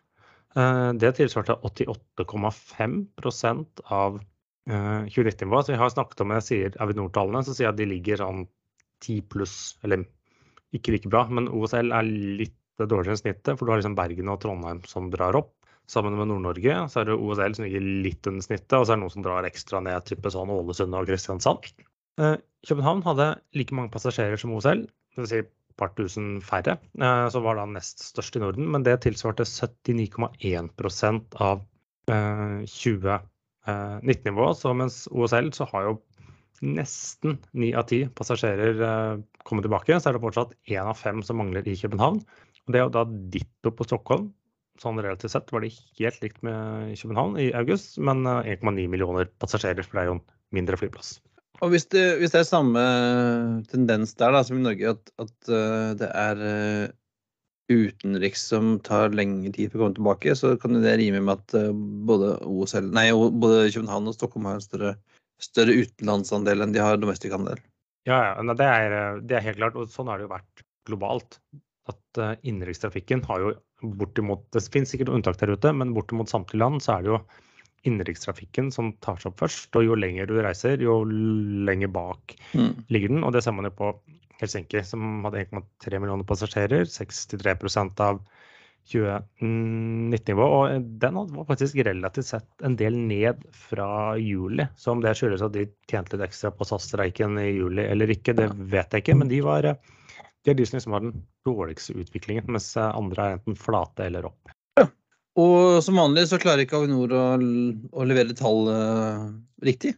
Eh, 0.56 0.90
det 1.00 1.14
tilsvarte 1.18 1.58
88,5 1.68 2.98
av 3.86 4.20
2019-nivået. 4.68 5.60
Eh, 5.60 5.66
så 5.66 5.72
vi 5.74 5.80
har 5.82 5.92
snakket 5.94 6.24
om, 6.24 6.36
jeg 6.38 6.46
sier 6.48 6.78
Avinor-tallene, 6.82 7.44
så 7.44 7.54
sier 7.54 7.68
jeg 7.68 7.74
at 7.74 7.82
de 7.82 7.90
ligger 7.92 8.22
sånn 8.22 8.46
10 9.04 9.28
pluss, 9.32 9.58
eller 9.86 10.04
ikke 10.76 10.94
like 10.94 11.12
bra. 11.12 11.26
Men 11.32 11.50
OSL 11.52 11.94
er 11.94 12.08
litt 12.08 12.56
dårligere 12.78 13.16
enn 13.16 13.22
snittet, 13.22 13.54
for 13.56 13.66
du 13.66 13.72
har 13.72 13.80
liksom 13.80 13.96
Bergen 13.98 14.30
og 14.30 14.42
Trondheim 14.42 14.82
som 14.86 15.08
drar 15.12 15.38
opp. 15.38 15.54
Sammen 15.88 16.18
med 16.18 16.28
Nord-Norge 16.28 16.82
så 16.92 17.00
er 17.00 17.08
det 17.08 17.16
OSL 17.16 17.54
som 17.56 17.64
ligger 17.64 17.84
litt 18.04 18.26
under 18.28 18.44
snittet, 18.44 18.74
og 18.76 18.84
så 18.84 18.92
er 18.92 18.98
det 18.98 19.02
noen 19.06 19.14
som 19.14 19.24
drar 19.24 19.46
ekstra 19.48 19.80
ned, 19.80 20.04
type 20.04 20.32
sånn 20.34 20.52
Ålesund 20.52 20.96
og 20.98 21.08
Kristiansand. 21.08 21.70
Eh, 22.18 22.34
København 22.66 23.04
hadde 23.06 23.36
like 23.54 23.74
mange 23.74 23.90
passasjerer 23.94 24.36
som 24.40 24.50
OSL, 24.56 24.86
dvs. 25.16 25.30
Si 25.30 25.42
par 25.78 25.92
tusen 25.94 26.40
færre, 26.42 26.74
eh, 26.98 27.28
som 27.30 27.44
var 27.44 27.54
da 27.54 27.66
nest 27.70 28.02
størst 28.02 28.36
i 28.36 28.40
Norden. 28.42 28.66
Men 28.74 28.82
det 28.82 29.02
tilsvarte 29.04 29.44
79,1% 29.46 31.36
av 31.38 31.62
2019-nivået. 32.08 34.56
Eh, 34.56 34.58
så 34.58 34.74
mens 34.74 35.08
OSL 35.12 35.52
så 35.54 35.64
har 35.70 35.82
jo 35.86 36.02
nesten 36.66 37.38
ni 37.54 37.70
av 37.78 37.86
ti 37.86 38.10
passasjerer 38.10 39.22
kommet 39.46 39.62
tilbake, 39.62 39.94
så 39.94 40.08
er 40.08 40.12
det 40.16 40.24
fortsatt 40.24 40.56
én 40.66 40.82
av 40.82 40.98
fem 40.98 41.22
som 41.22 41.38
mangler 41.38 41.62
i 41.70 41.78
København. 41.78 42.18
Og 42.66 42.72
det 42.74 42.78
er 42.80 42.84
jo 42.88 42.96
da 42.98 43.04
ditto 43.06 43.70
på 43.70 43.86
Stockholm. 43.86 44.34
Sånn 44.82 44.98
relativt 44.98 45.30
sett 45.30 45.52
var 45.54 45.62
det 45.62 45.78
helt 46.00 46.18
likt 46.22 46.42
med 46.42 46.98
København 46.98 47.38
i 47.38 47.54
august, 47.54 47.98
men 48.02 48.26
1,9 48.26 48.90
millioner 48.90 49.30
passasjerer, 49.38 49.86
for 49.86 49.94
det 49.94 50.02
er 50.02 50.10
jo 50.10 50.18
en 50.18 50.26
mindre 50.58 50.74
flyplass. 50.80 51.20
Og 51.64 51.72
hvis 51.72 51.88
det, 51.90 52.04
hvis 52.20 52.32
det, 52.34 52.42
er 52.42 52.46
samme 52.46 52.82
tendens 53.70 54.14
der 54.18 54.34
da, 54.34 54.44
som 54.46 54.60
i 54.60 54.64
Norge, 54.64 54.94
at, 54.94 55.12
at 55.18 55.50
uh, 55.50 55.90
det 55.98 56.08
er 56.14 56.42
uh, 56.42 56.92
utenriks 57.72 58.44
som 58.52 58.76
tar 58.86 59.14
lengre 59.16 59.50
tid 59.56 59.72
for 59.72 59.80
å 59.80 59.86
komme 59.86 59.98
tilbake, 59.98 60.36
så 60.38 60.54
kan 60.60 60.78
det 60.78 60.94
rime 61.00 61.22
med 61.24 61.34
at 61.34 61.56
uh, 61.58 61.72
både, 62.08 62.36
OSL, 62.46 62.92
nei, 62.94 63.08
både 63.12 63.72
København 63.74 64.10
og 64.10 64.14
Stockholm 64.14 64.46
har 64.50 64.60
en 64.60 64.64
større, 64.64 64.92
større 65.42 65.74
utenlandsandel 65.82 66.62
enn 66.62 66.76
de 66.76 66.84
har 66.84 67.00
domestikkandel. 67.02 67.58
Ja, 68.08 68.20
ja 68.30 68.54
det, 68.54 68.68
er, 68.68 69.18
det, 69.24 69.40
er, 69.40 69.48
helt 69.50 69.58
klart. 69.58 69.78
Og 69.78 69.90
sånn 69.92 70.12
har 70.12 70.20
det 70.20 70.28
jo 70.28 70.36
vært 70.36 70.64
globalt. 70.88 71.40
At 71.88 72.20
innenrikstrafikken 72.44 73.22
har 73.24 73.40
jo 73.40 73.50
bortimot 73.96 74.42
Det 74.52 74.60
finnes 74.68 74.90
sikkert 74.92 75.08
unntak 75.14 75.38
der 75.40 75.54
ute, 75.56 75.70
men 75.72 75.94
bortimot 75.96 76.28
samtlige 76.28 76.60
land 76.60 76.82
så 76.84 76.98
er 76.98 77.04
det 77.04 77.12
jo 77.14 77.20
innenrikstrafikken 77.88 78.70
som 78.74 78.92
tar 79.04 79.20
seg 79.20 79.32
opp 79.32 79.42
først. 79.44 79.72
Og 79.78 79.88
jo 79.88 79.98
lenger 79.98 80.28
du 80.30 80.36
reiser, 80.44 80.80
jo 80.84 81.00
lenger 81.08 81.92
bak 81.94 82.36
mm. 82.52 82.88
ligger 82.92 83.14
den. 83.14 83.24
Og 83.26 83.34
det 83.34 83.44
ser 83.44 83.56
man 83.56 83.68
jo 83.68 83.74
på 83.78 83.92
Helsinki, 84.38 84.84
som 84.86 85.24
hadde 85.26 85.48
1,3 85.48 85.98
millioner 85.98 86.26
passasjerer. 86.28 86.86
63% 86.86 88.04
av 88.04 88.20
2019-nivå. 88.88 90.42
Og 90.42 90.90
den 91.02 91.18
var 91.34 91.48
faktisk 91.48 91.76
relativt 91.86 92.30
sett 92.30 92.64
en 92.64 92.76
del 92.78 92.96
ned 92.96 93.42
fra 93.68 94.16
juli. 94.16 94.66
Så 94.76 94.94
om 94.94 95.02
det 95.04 95.16
skyldes 95.18 95.44
at 95.44 95.54
de 95.56 95.68
tjente 95.90 96.16
litt 96.16 96.28
ekstra 96.28 96.52
på 96.54 96.68
SAS-streiken 96.68 97.38
i 97.42 97.50
juli 97.50 97.84
eller 97.88 98.14
ikke, 98.14 98.36
det 98.38 98.50
vet 98.56 98.94
jeg 98.94 99.04
ikke. 99.04 99.18
Men 99.20 99.32
de, 99.32 99.42
var, 99.44 99.68
de 99.68 100.52
er 100.52 100.58
de 100.58 100.68
som 100.68 100.78
liksom 100.78 100.96
har 100.96 101.04
den 101.04 101.18
dårligste 101.48 101.98
utviklingen, 101.98 102.48
mens 102.48 102.72
andre 102.80 103.26
er 103.26 103.38
enten 103.38 103.58
flate 103.58 104.08
eller 104.08 104.30
opp. 104.30 104.54
Og 105.38 105.78
som 105.84 105.98
vanlig 106.00 106.26
så 106.30 106.40
klarer 106.42 106.64
ikke 106.64 106.80
Avinor 106.80 107.12
å, 107.14 107.24
å 107.38 108.06
levere 108.08 108.36
tall 108.36 108.70
uh, 108.70 109.28
riktig. 109.64 109.94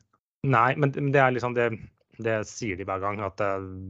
Nei, 0.48 0.72
men 0.80 0.92
det 0.92 1.20
er 1.20 1.32
liksom 1.36 1.54
det, 1.56 1.70
det 2.20 2.42
sier 2.48 2.76
de 2.76 2.86
hver 2.88 3.00
gang. 3.02 3.22
At 3.24 3.40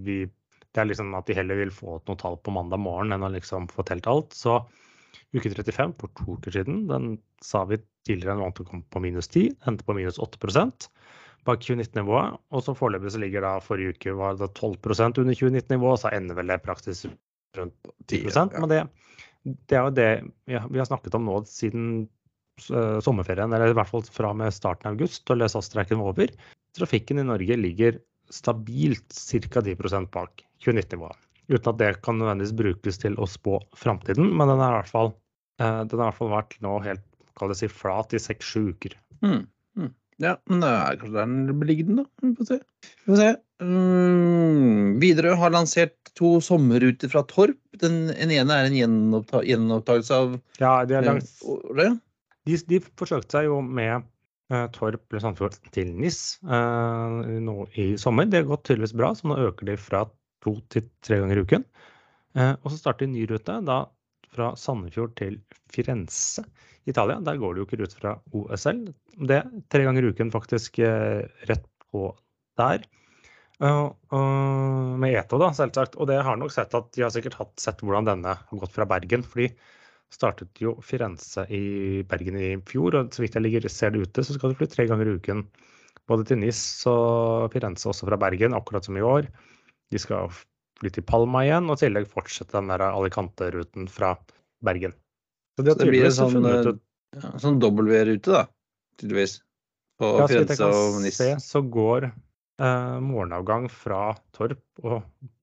vi, 0.07 0.23
det 0.71 0.83
er 0.83 0.91
liksom 0.91 1.15
at 1.19 1.27
de 1.31 1.37
heller 1.39 1.59
vil 1.59 1.75
få 1.75 1.99
ut 1.99 2.11
noe 2.11 2.21
tall 2.21 2.39
på 2.39 2.55
mandag 2.55 2.83
morgen 2.83 3.15
enn 3.15 3.27
å 3.27 3.33
liksom 3.35 3.69
få 3.71 3.87
telt 3.89 4.09
alt. 4.11 4.35
Så 4.37 4.61
uke 5.35 5.51
35 5.51 5.95
for 6.01 6.11
to 6.19 6.37
uker 6.39 6.55
siden, 6.55 6.85
den 6.91 7.17
sa 7.45 7.65
vi 7.71 7.79
tidligere 8.07 8.37
enn 8.37 8.45
vant 8.47 8.63
å 8.63 8.67
komme 8.67 8.87
på 8.91 9.03
minus 9.03 9.31
10, 9.31 9.55
endte 9.71 9.87
på 9.87 9.95
minus 9.99 10.19
8% 10.23 10.89
bak 11.49 11.63
2019-nivået. 11.65 12.39
Og 12.53 12.65
så 12.65 12.75
foreløpig 12.77 13.15
så 13.15 13.21
ligger 13.23 13.47
da 13.47 13.53
forrige 13.65 13.95
uke 13.97 14.15
var 14.19 14.39
det 14.41 14.51
12% 14.59 15.23
under 15.23 15.39
2019-nivået, 15.39 16.03
så 16.03 16.13
ender 16.15 16.39
vel 16.39 16.53
det 16.53 16.61
praksis 16.65 17.07
rundt 17.59 17.93
10 18.11 18.27
ja. 18.29 18.45
Men 18.57 18.69
det, 18.71 18.83
det 19.45 19.77
er 19.77 19.87
jo 19.87 19.97
det 19.97 20.11
vi 20.47 20.81
har 20.81 20.89
snakket 20.89 21.17
om 21.17 21.27
nå 21.29 21.39
siden 21.49 21.85
uh, 22.69 22.99
sommerferien, 23.05 23.53
eller 23.53 23.73
i 23.73 23.77
hvert 23.77 23.91
fall 23.91 24.05
fra 24.05 24.33
med 24.37 24.55
starten 24.55 24.91
av 24.91 24.99
august 24.99 25.31
og 25.33 25.45
SAS-streiken 25.47 26.01
var 26.01 26.13
over. 26.13 26.33
Trafikken 26.77 27.23
i 27.23 27.27
Norge 27.27 27.57
ligger 27.59 28.01
stabilt 28.31 29.11
ca. 29.11 29.63
10% 29.65 30.11
bak 30.15 30.45
2019-nivået. 30.63 31.29
Uten 31.51 31.73
at 31.73 31.79
det 31.81 31.95
kan 32.05 32.21
nødvendigvis 32.21 32.59
brukes 32.59 33.01
til 33.03 33.17
å 33.19 33.27
spå 33.27 33.59
framtiden, 33.79 34.29
men 34.29 34.53
den, 34.53 34.61
den 34.61 34.67
har 34.67 34.77
i 34.77 34.83
hvert 36.05 36.21
fall 36.21 36.31
vært 36.31 36.55
nå 36.63 36.77
helt 36.85 37.03
kall 37.41 37.55
si, 37.57 37.67
flat 37.73 38.15
i 38.15 38.21
seks-sju 38.23 38.69
uker. 38.75 38.95
Mm. 39.25 39.43
Ja, 40.21 40.35
men 40.51 40.61
det 40.61 40.69
er 40.69 40.99
kanskje 41.01 41.17
der 41.17 41.31
den 41.31 41.61
blir 41.61 41.71
liggende, 41.71 42.05
da. 42.05 42.27
Vi 42.27 42.35
får 42.37 42.49
se. 42.51 42.59
Vi 42.91 43.09
får 43.09 43.21
se. 43.21 43.31
Mm, 43.65 45.01
Widerøe 45.01 45.37
har 45.41 45.53
lansert 45.55 46.13
to 46.17 46.35
sommerruter 46.45 47.11
fra 47.13 47.23
Torp. 47.29 47.59
Den, 47.81 48.07
den 48.13 48.33
ene 48.37 48.57
er 48.57 48.69
en 48.69 48.77
gjenopptakelse 48.77 50.17
av 50.17 50.39
Ja, 50.61 50.75
de, 50.89 50.97
er 50.99 51.07
langt 51.09 51.29
det. 51.79 51.91
De, 52.49 52.57
de, 52.69 52.81
forsøkte 53.01 53.39
seg 53.39 53.49
jo 53.49 53.61
med 53.65 54.05
uh, 54.53 54.67
Torp 54.77 55.03
eller 55.09 55.25
Sandfjord 55.25 55.57
til 55.73 55.93
NIS 55.97 56.21
uh, 56.49 57.21
nå 57.41 57.57
i 57.81 57.93
sommer. 58.01 58.29
Det 58.29 58.43
har 58.43 58.51
gått 58.53 58.67
tydeligvis 58.69 58.97
bra, 59.01 59.15
så 59.17 59.31
nå 59.31 59.41
øker 59.49 59.73
de 59.73 59.79
fra 59.81 60.05
to 60.45 60.57
til 60.73 60.89
tre 61.05 61.21
ganger 61.23 61.41
i 61.41 61.47
uken. 61.49 61.67
Uh, 62.37 62.55
og 62.61 62.69
så 62.69 62.77
starter 62.77 63.07
de 63.07 63.11
en 63.11 63.17
ny 63.17 63.25
rute 63.29 63.57
da 63.69 63.83
fra 64.35 64.53
Sandefjord 64.59 65.17
til 65.19 65.41
Firenze 65.73 66.45
Italia. 66.89 67.19
Der 67.25 67.39
går 67.41 67.55
det 67.55 67.63
jo 67.63 67.69
ikke 67.69 67.83
ut 67.85 67.99
fra 67.99 68.15
OSL. 68.37 68.87
Det 69.27 69.41
er 69.41 69.51
tre 69.73 69.85
ganger 69.87 70.07
i 70.07 70.13
uken 70.15 70.33
faktisk 70.35 70.81
eh, 70.85 71.27
rett 71.51 71.67
på 71.91 72.11
der. 72.61 72.87
Uh, 73.61 73.93
uh, 74.15 74.97
med 74.97 75.19
Eto, 75.21 75.37
da, 75.41 75.51
selvsagt. 75.57 75.99
Og 76.01 76.09
det 76.09 76.21
har 76.25 76.39
nok 76.41 76.53
sett 76.55 76.73
at 76.77 76.89
de 76.97 77.05
har 77.05 77.13
sikkert 77.13 77.37
hatt, 77.41 77.53
sett 77.61 77.83
hvordan 77.85 78.09
denne 78.09 78.37
har 78.39 78.63
gått 78.63 78.73
fra 78.77 78.87
Bergen. 78.89 79.25
For 79.27 79.45
de 79.45 79.51
startet 80.11 80.63
jo 80.63 80.79
Firenze 80.85 81.45
i 81.53 82.01
Bergen 82.09 82.39
i 82.41 82.55
fjor, 82.71 82.97
og 82.97 83.13
så 83.15 83.25
vidt 83.25 83.37
jeg 83.37 83.45
ligger, 83.45 83.69
ser 83.69 83.93
det 83.95 84.07
ute, 84.07 84.25
så 84.25 84.37
skal 84.37 84.53
de 84.53 84.61
fly 84.61 84.71
tre 84.71 84.89
ganger 84.91 85.11
i 85.11 85.19
uken. 85.21 85.45
Både 86.11 86.25
til 86.27 86.41
NIS 86.41 86.63
og 86.91 87.53
Firenze 87.53 87.91
også 87.91 88.09
fra 88.09 88.19
Bergen, 88.21 88.57
akkurat 88.57 88.89
som 88.89 88.97
i 88.99 89.05
år. 89.05 89.29
De 89.93 90.01
skal 90.01 90.33
fly 90.81 90.93
til 90.95 91.07
Palma 91.07 91.45
igjen, 91.47 91.69
og 91.69 91.79
i 91.79 91.85
tillegg 91.85 92.09
fortsette 92.11 92.57
den 92.57 92.73
der 92.73 92.87
Alicante-ruten 92.89 93.89
fra 93.93 94.15
Bergen. 94.65 94.97
Så, 95.57 95.67
de 95.67 95.75
så 95.75 95.83
det 95.83 95.91
blir 95.93 96.09
en 96.09 96.17
sånn, 96.17 96.49
ja, 97.17 97.33
sånn 97.43 97.61
W-rute, 97.61 98.33
da, 98.33 98.47
tydeligvis? 99.01 99.41
På 100.01 100.15
ja, 100.23 100.29
Firenze 100.31 100.71
og 100.73 101.01
NIS? 101.05 101.19
Se, 101.21 101.31
så 101.45 101.61
går 101.61 102.09
eh, 102.09 102.97
morgenavgang 103.05 103.69
fra 103.73 104.15
Torp 104.37 104.85
og 104.85 105.03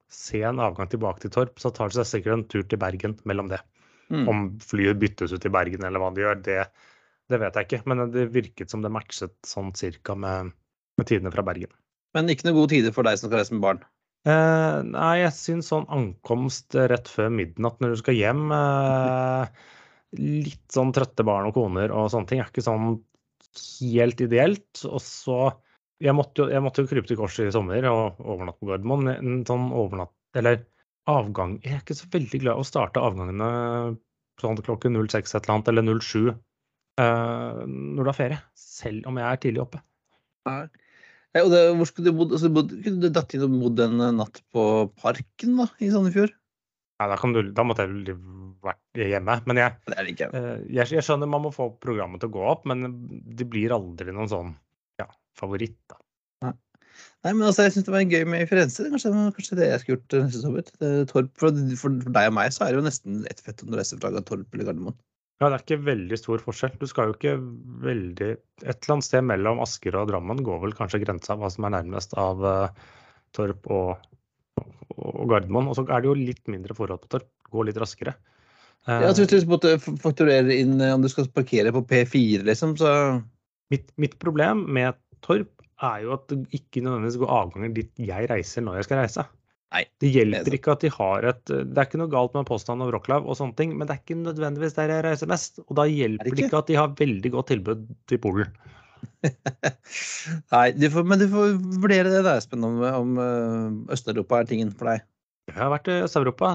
sen 0.09 0.61
avgang 0.63 0.89
tilbake 0.89 1.25
til 1.25 1.33
Torp, 1.35 1.57
så 1.61 1.69
tar 1.75 1.91
det 1.91 1.99
seg 1.99 2.09
sikkert 2.09 2.37
en 2.37 2.45
tur 2.49 2.63
til 2.65 2.81
Bergen 2.81 3.17
mellom 3.27 3.51
det. 3.51 3.59
Mm. 4.09 4.23
Om 4.31 4.45
flyet 4.63 4.99
byttes 5.01 5.33
ut 5.35 5.45
i 5.45 5.51
Bergen 5.51 5.83
eller 5.83 6.01
hva 6.01 6.13
de 6.15 6.23
gjør, 6.23 6.39
det, 6.45 6.61
det, 7.27 7.41
vet 7.43 7.59
jeg 7.59 7.67
ikke. 7.67 7.81
Men 7.91 8.05
det 8.13 8.29
virket 8.33 8.71
som 8.71 8.85
det 8.85 8.93
matchet 8.93 9.35
sånn 9.45 9.73
cirka 9.77 10.15
med, 10.15 10.53
med 10.97 11.09
tidene 11.09 11.33
fra 11.33 11.43
Bergen. 11.45 11.73
Men 12.15 12.31
ikke 12.31 12.47
noen 12.47 12.61
gode 12.61 12.73
tider 12.73 12.95
for 12.95 13.05
deg 13.05 13.19
som 13.19 13.27
skal 13.27 13.41
reise 13.41 13.53
med 13.53 13.65
barn? 13.65 13.83
Eh, 14.27 14.77
nei, 14.83 15.13
jeg 15.21 15.33
syns 15.37 15.69
sånn 15.71 15.85
ankomst 15.93 16.75
rett 16.75 17.07
før 17.07 17.29
midnatt 17.31 17.77
når 17.79 17.93
du 17.93 17.99
skal 18.01 18.17
hjem 18.17 18.49
eh, 18.51 19.67
Litt 20.17 20.65
sånn 20.73 20.91
trøtte 20.95 21.23
barn 21.27 21.47
og 21.49 21.55
koner 21.55 21.93
og 21.95 22.09
sånne 22.11 22.27
ting 22.29 22.41
er 22.41 22.49
ikke 22.49 22.63
sånn 22.65 22.97
helt 23.57 24.21
ideelt. 24.23 24.83
Og 24.87 25.01
så 25.03 25.37
Jeg 26.03 26.13
måtte 26.15 26.43
jo, 26.43 26.49
jeg 26.53 26.63
måtte 26.63 26.83
jo 26.83 26.89
krype 26.89 27.09
til 27.09 27.19
korset 27.19 27.49
i 27.49 27.53
sommer 27.53 27.85
og 27.89 28.19
overnatte 28.21 28.61
på 28.61 28.69
Gardermoen. 28.69 29.09
En 29.15 29.39
sånn 29.47 29.71
overnatt... 29.75 30.13
Eller 30.37 30.61
avgang 31.09 31.55
Jeg 31.63 31.73
er 31.73 31.81
ikke 31.81 31.97
så 31.97 32.09
veldig 32.13 32.41
glad 32.43 32.59
i 32.59 32.63
å 32.63 32.67
starte 32.67 33.03
avgangene 33.03 33.47
sånn 34.41 34.59
klokken 34.61 34.99
06 34.99 35.33
et 35.33 35.39
eller 35.39 35.55
annet, 35.55 35.71
eller 35.71 36.01
07 36.03 36.27
uh, 36.27 36.35
eh, 37.01 37.61
når 37.67 38.01
du 38.03 38.11
har 38.11 38.17
ferie. 38.17 38.41
Selv 38.59 39.07
om 39.09 39.17
jeg 39.17 39.27
er 39.27 39.41
tidlig 39.43 39.63
oppe. 39.63 39.81
Nei. 40.47 40.65
Ja, 41.37 41.43
og 41.45 41.53
det, 41.53 41.61
hvor 41.77 41.89
skulle 41.89 42.09
du 42.09 42.17
bodd? 42.17 42.33
Altså, 42.33 42.49
kunne 42.49 43.01
du 43.03 43.11
datt 43.13 43.35
inn 43.35 43.45
og 43.45 43.55
bodd 43.61 43.81
en 43.83 44.01
natt 44.17 44.41
på 44.55 44.63
Parken 44.97 45.59
da, 45.59 45.67
i 45.83 45.91
Sandefjord? 45.93 46.33
Nei, 46.97 47.07
da, 47.11 47.17
du, 47.35 47.41
da 47.53 47.65
måtte 47.67 47.85
jeg 47.85 48.15
vært 48.65 49.01
hjemme. 49.03 49.35
Men 49.45 49.61
jeg, 49.61 49.75
ikke. 50.15 50.31
Uh, 50.33 50.55
jeg, 50.65 50.89
jeg, 50.95 51.05
skjønner 51.05 51.29
man 51.29 51.45
må 51.45 51.53
få 51.53 51.69
programmet 51.83 52.23
til 52.23 52.31
å 52.31 52.35
gå 52.39 52.47
opp, 52.55 52.65
men 52.69 52.87
det 53.37 53.45
blir 53.51 53.75
aldri 53.75 54.15
noen 54.15 54.31
sånn 54.31 54.55
ja, 54.97 55.05
favoritt. 55.37 55.77
da. 55.91 56.01
Nei, 57.25 57.33
men 57.33 57.45
altså, 57.47 57.65
jeg 57.65 57.75
syns 57.75 57.85
det 57.87 57.93
var 57.93 58.05
gøy 58.05 58.23
med 58.29 58.47
Firenze. 58.49 58.87
Kanskje, 58.89 59.11
kanskje 59.35 59.59
det 59.59 59.67
jeg 59.69 59.81
skulle 59.81 59.97
gjort 59.97 60.17
neste 60.23 60.41
sommer. 60.41 60.71
Torp, 61.11 61.29
for, 61.37 61.61
for, 61.81 61.99
deg 62.07 62.31
og 62.31 62.35
meg 62.37 62.53
så 62.55 62.65
er 62.65 62.73
det 62.73 62.81
jo 62.81 62.87
nesten 62.87 63.21
ett 63.29 63.43
fett 63.43 63.61
om 63.61 63.69
du 63.69 63.77
reiser 63.77 64.01
fra 64.01 64.13
Torp 64.17 64.55
eller 64.55 64.69
Gardermoen. 64.69 64.97
Ja, 65.37 65.49
det 65.51 65.57
er 65.57 65.63
ikke 65.63 65.85
veldig 65.85 66.17
stor 66.17 66.41
forskjell. 66.41 66.77
Du 66.81 66.87
skal 66.89 67.11
jo 67.11 67.17
ikke 67.17 67.35
veldig 67.83 68.29
Et 68.33 68.71
eller 68.71 68.93
annet 68.95 69.05
sted 69.05 69.25
mellom 69.29 69.59
Asker 69.61 69.97
og 69.99 70.07
Drammen 70.09 70.41
går 70.45 70.63
vel 70.63 70.73
kanskje 70.77 71.03
grensa 71.03 71.37
hva 71.37 71.51
som 71.53 71.67
er 71.67 71.75
nærmest 71.75 72.15
av 72.17 72.41
uh, 72.41 72.87
Torp 73.37 73.69
og, 73.69 74.07
og, 74.97 75.21
Gardermoen. 75.29 75.69
Og 75.69 75.77
så 75.77 75.85
er 75.85 76.01
det 76.01 76.09
jo 76.09 76.17
litt 76.17 76.41
mindre 76.49 76.73
forhold 76.77 77.03
på 77.03 77.11
Torp. 77.13 77.29
Går 77.53 77.69
litt 77.69 77.77
raskere. 77.81 78.15
Uh, 78.89 78.97
ja, 79.05 79.13
så 79.13 79.27
Hvis 79.27 79.45
du 79.45 79.53
måtte 79.53 79.77
fakturere 79.77 80.57
inn 80.57 80.81
om 80.81 81.05
du 81.05 81.11
skal 81.13 81.29
parkere 81.35 81.75
på 81.75 81.85
P4, 81.85 82.41
liksom, 82.47 82.73
så 82.81 82.93
Mitt, 83.67 83.89
mitt 83.99 84.13
problem 84.23 84.61
med 84.71 84.95
Torp 85.25 85.51
er 85.83 86.05
jo 86.05 86.13
at 86.15 86.29
det 86.31 86.37
ikke 86.55 86.81
nødvendigvis 86.85 87.19
går 87.21 87.33
avganger 87.35 87.73
dit 87.75 87.99
jeg 87.99 88.29
reiser 88.31 88.63
når 88.65 88.79
jeg 88.79 88.87
skal 88.87 89.01
reise. 89.01 89.25
Nei, 89.75 89.83
det 89.99 90.09
hjelper 90.13 90.55
ikke 90.55 90.73
at 90.77 90.83
de 90.85 90.89
har 90.95 91.25
et 91.27 91.41
Det 91.49 91.75
er 91.75 91.87
ikke 91.89 91.99
noe 91.99 92.11
galt 92.11 92.35
med 92.37 92.47
påstanden 92.47 92.85
og 92.85 92.93
Rocklav 92.95 93.25
og 93.27 93.35
sånne 93.35 93.57
ting, 93.57 93.73
men 93.75 93.89
det 93.89 93.97
er 93.97 93.99
ikke 93.99 94.15
nødvendigvis 94.21 94.77
der 94.77 94.93
jeg 94.93 95.03
reiser 95.03 95.27
mest. 95.27 95.59
Og 95.65 95.75
da 95.79 95.83
hjelper 95.91 96.29
det 96.29 96.33
ikke, 96.37 96.47
ikke 96.47 96.61
at 96.61 96.71
de 96.71 96.77
har 96.79 96.95
veldig 97.01 97.31
godt 97.33 97.51
tilbud 97.51 97.83
til 98.07 98.21
Polen. 98.23 98.55
Nei, 100.53 100.65
du 100.77 100.87
får, 100.93 101.05
men 101.09 101.21
du 101.21 101.27
får 101.31 101.57
vurdere 101.83 102.13
det. 102.13 102.23
da, 102.25 102.37
Espen, 102.39 102.63
om, 102.65 102.79
om 102.87 103.19
eh, 103.21 103.93
Øst-Europa 103.95 104.39
er 104.39 104.49
tingen 104.49 104.71
for 104.71 104.91
deg. 104.91 105.03
Jeg 105.51 105.59
har 105.59 105.71
vært 105.71 105.89
i 105.91 105.99
Øst-Europa. 106.05 106.53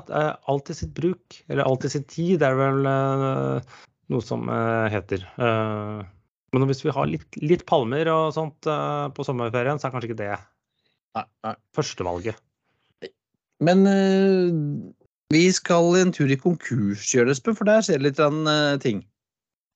Alt 0.52 0.72
i 0.72 0.76
sitt 0.76 0.92
bruk, 0.96 1.38
eller 1.48 1.68
alt 1.68 1.86
i 1.88 1.92
sin 1.92 2.04
tid, 2.08 2.38
det 2.42 2.48
er 2.48 2.58
vel 2.58 2.88
uh, 2.88 3.76
noe 4.12 4.24
som 4.24 4.44
uh, 4.52 4.88
heter. 4.92 5.24
Uh, 5.40 6.02
men 6.52 6.68
hvis 6.68 6.84
vi 6.84 6.92
har 6.92 7.08
litt, 7.08 7.40
litt 7.40 7.64
palmer 7.68 8.10
og 8.12 8.34
sånt 8.36 8.68
på 9.16 9.24
sommerferien, 9.24 9.80
så 9.80 9.88
er 9.88 9.94
kanskje 9.94 10.10
ikke 10.10 10.18
det 10.18 10.32
nei, 10.36 11.24
nei. 11.46 11.54
førstevalget. 11.72 12.36
Men 13.62 13.86
uh, 13.86 14.50
vi 15.32 15.46
skal 15.54 15.96
en 16.00 16.12
tur 16.14 16.30
i 16.30 16.38
konkurskjølespe, 16.40 17.54
for 17.56 17.68
der 17.68 17.84
skjer 17.86 18.02
litt 18.02 18.20
uh, 18.20 18.76
ting. 18.82 19.04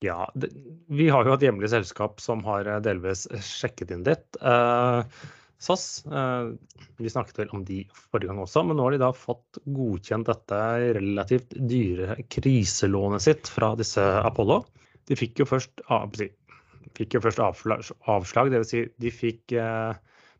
Ja, 0.04 0.26
det, 0.36 0.52
vi 0.92 1.08
har 1.12 1.24
jo 1.24 1.34
et 1.36 1.46
hjemlig 1.46 1.72
selskap 1.72 2.20
som 2.20 2.44
har 2.46 2.68
delvis 2.84 3.24
sjekket 3.40 3.94
inn 3.94 4.04
ditt. 4.06 4.36
SAS. 5.56 5.86
vi 7.00 7.08
snakket 7.08 7.38
vel 7.40 7.54
om 7.56 7.62
de 7.64 7.78
forrige 7.96 8.28
gang 8.28 8.42
også, 8.42 8.60
men 8.68 8.76
nå 8.76 8.84
har 8.84 8.92
de 8.92 9.00
da 9.00 9.08
fått 9.16 9.56
godkjent 9.64 10.28
dette 10.28 10.58
relativt 10.98 11.56
dyre 11.56 12.18
kriselånet 12.28 13.24
sitt 13.24 13.48
fra 13.48 13.72
disse 13.80 14.04
Apollo. 14.20 14.66
De 15.08 15.16
fikk 15.16 15.40
jo 15.40 15.48
først 15.48 15.80
fikk 16.96 17.16
jo 17.16 17.22
først 17.24 17.42
avslag, 17.42 17.84
avslag 18.10 18.50
dvs. 18.52 18.70
Si 18.70 18.84
de 19.02 19.12
fikk 19.12 19.56
eh, 19.58 19.96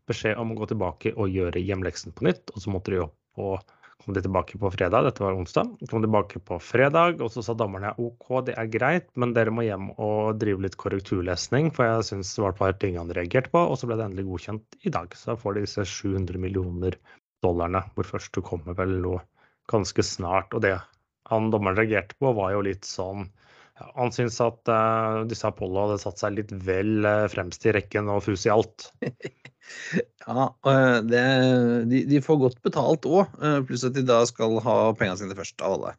beskjed 0.09 0.39
om 0.41 0.53
å 0.53 0.59
gå 0.61 0.69
tilbake 0.71 1.13
og 1.15 1.33
gjøre 1.33 1.61
hjemleksen 1.61 2.15
på 2.17 2.27
nytt. 2.27 2.53
Og 2.55 2.63
så 2.63 2.73
måtte 2.73 2.93
de 2.93 3.03
opp 3.05 3.16
og 3.37 3.61
kom 4.07 4.15
de 4.15 4.21
tilbake 4.23 4.59
på 4.61 4.69
fredag, 4.71 5.03
dette 5.07 5.23
var 5.23 5.35
onsdag. 5.35 5.73
Kom 5.91 6.03
tilbake 6.03 6.39
på 6.47 6.59
fredag, 6.63 7.21
og 7.23 7.31
så 7.33 7.43
sa 7.43 7.55
dommerne 7.57 7.93
OK, 7.99 8.29
det 8.47 8.55
er 8.59 8.69
greit, 8.71 9.07
men 9.19 9.33
dere 9.35 9.51
må 9.53 9.65
hjem 9.65 9.89
og 9.95 10.37
drive 10.41 10.63
litt 10.63 10.77
korrekturlesning, 10.79 11.71
for 11.75 11.89
jeg 11.89 12.05
syns 12.11 12.35
det 12.35 12.45
var 12.45 12.55
et 12.55 12.61
par 12.61 12.77
ting 12.79 12.99
han 13.01 13.11
reagerte 13.17 13.51
på, 13.53 13.63
og 13.67 13.79
så 13.79 13.89
ble 13.89 13.97
det 13.99 14.07
endelig 14.07 14.27
godkjent 14.29 14.77
i 14.87 14.93
dag. 14.93 15.17
Så 15.17 15.35
får 15.41 15.57
de 15.57 15.65
disse 15.65 15.87
700 15.91 16.39
millioner 16.43 16.99
dollarene, 17.45 17.83
hvor 17.95 18.07
først 18.07 18.31
du 18.37 18.43
kommer 18.45 18.77
vel 18.77 18.95
nå 19.03 19.17
ganske 19.71 20.05
snart. 20.05 20.55
Og 20.55 20.63
det 20.63 20.77
han 21.27 21.51
dommeren 21.51 21.77
reagerte 21.79 22.15
på, 22.21 22.31
var 22.37 22.53
jo 22.55 22.63
litt 22.69 22.87
sånn 22.87 23.27
ja, 23.79 23.91
han 23.95 24.11
syns 24.13 24.39
at 24.41 24.71
uh, 24.71 25.23
disse 25.29 25.45
Apollo 25.47 25.83
hadde 25.83 25.99
satt 26.01 26.21
seg 26.21 26.37
litt 26.37 26.51
vel 26.65 27.05
uh, 27.05 27.27
fremst 27.29 27.65
i 27.67 27.73
rekken 27.75 28.09
og 28.09 28.23
fus 28.25 28.47
i 28.47 28.51
alt. 28.53 28.89
ja, 30.25 30.47
uh, 30.49 30.97
det, 31.05 31.23
de, 31.91 32.01
de, 32.09 32.23
får 32.23 32.41
godt 32.41 32.59
betalt 32.65 33.05
òg, 33.09 33.37
pluss 33.69 33.85
at 33.87 33.97
de 33.97 34.05
da 34.07 34.23
skal 34.29 34.57
ha 34.65 34.77
pengene 34.97 35.21
sine 35.21 35.37
først 35.37 35.61
av 35.61 35.77
alle. 35.77 35.93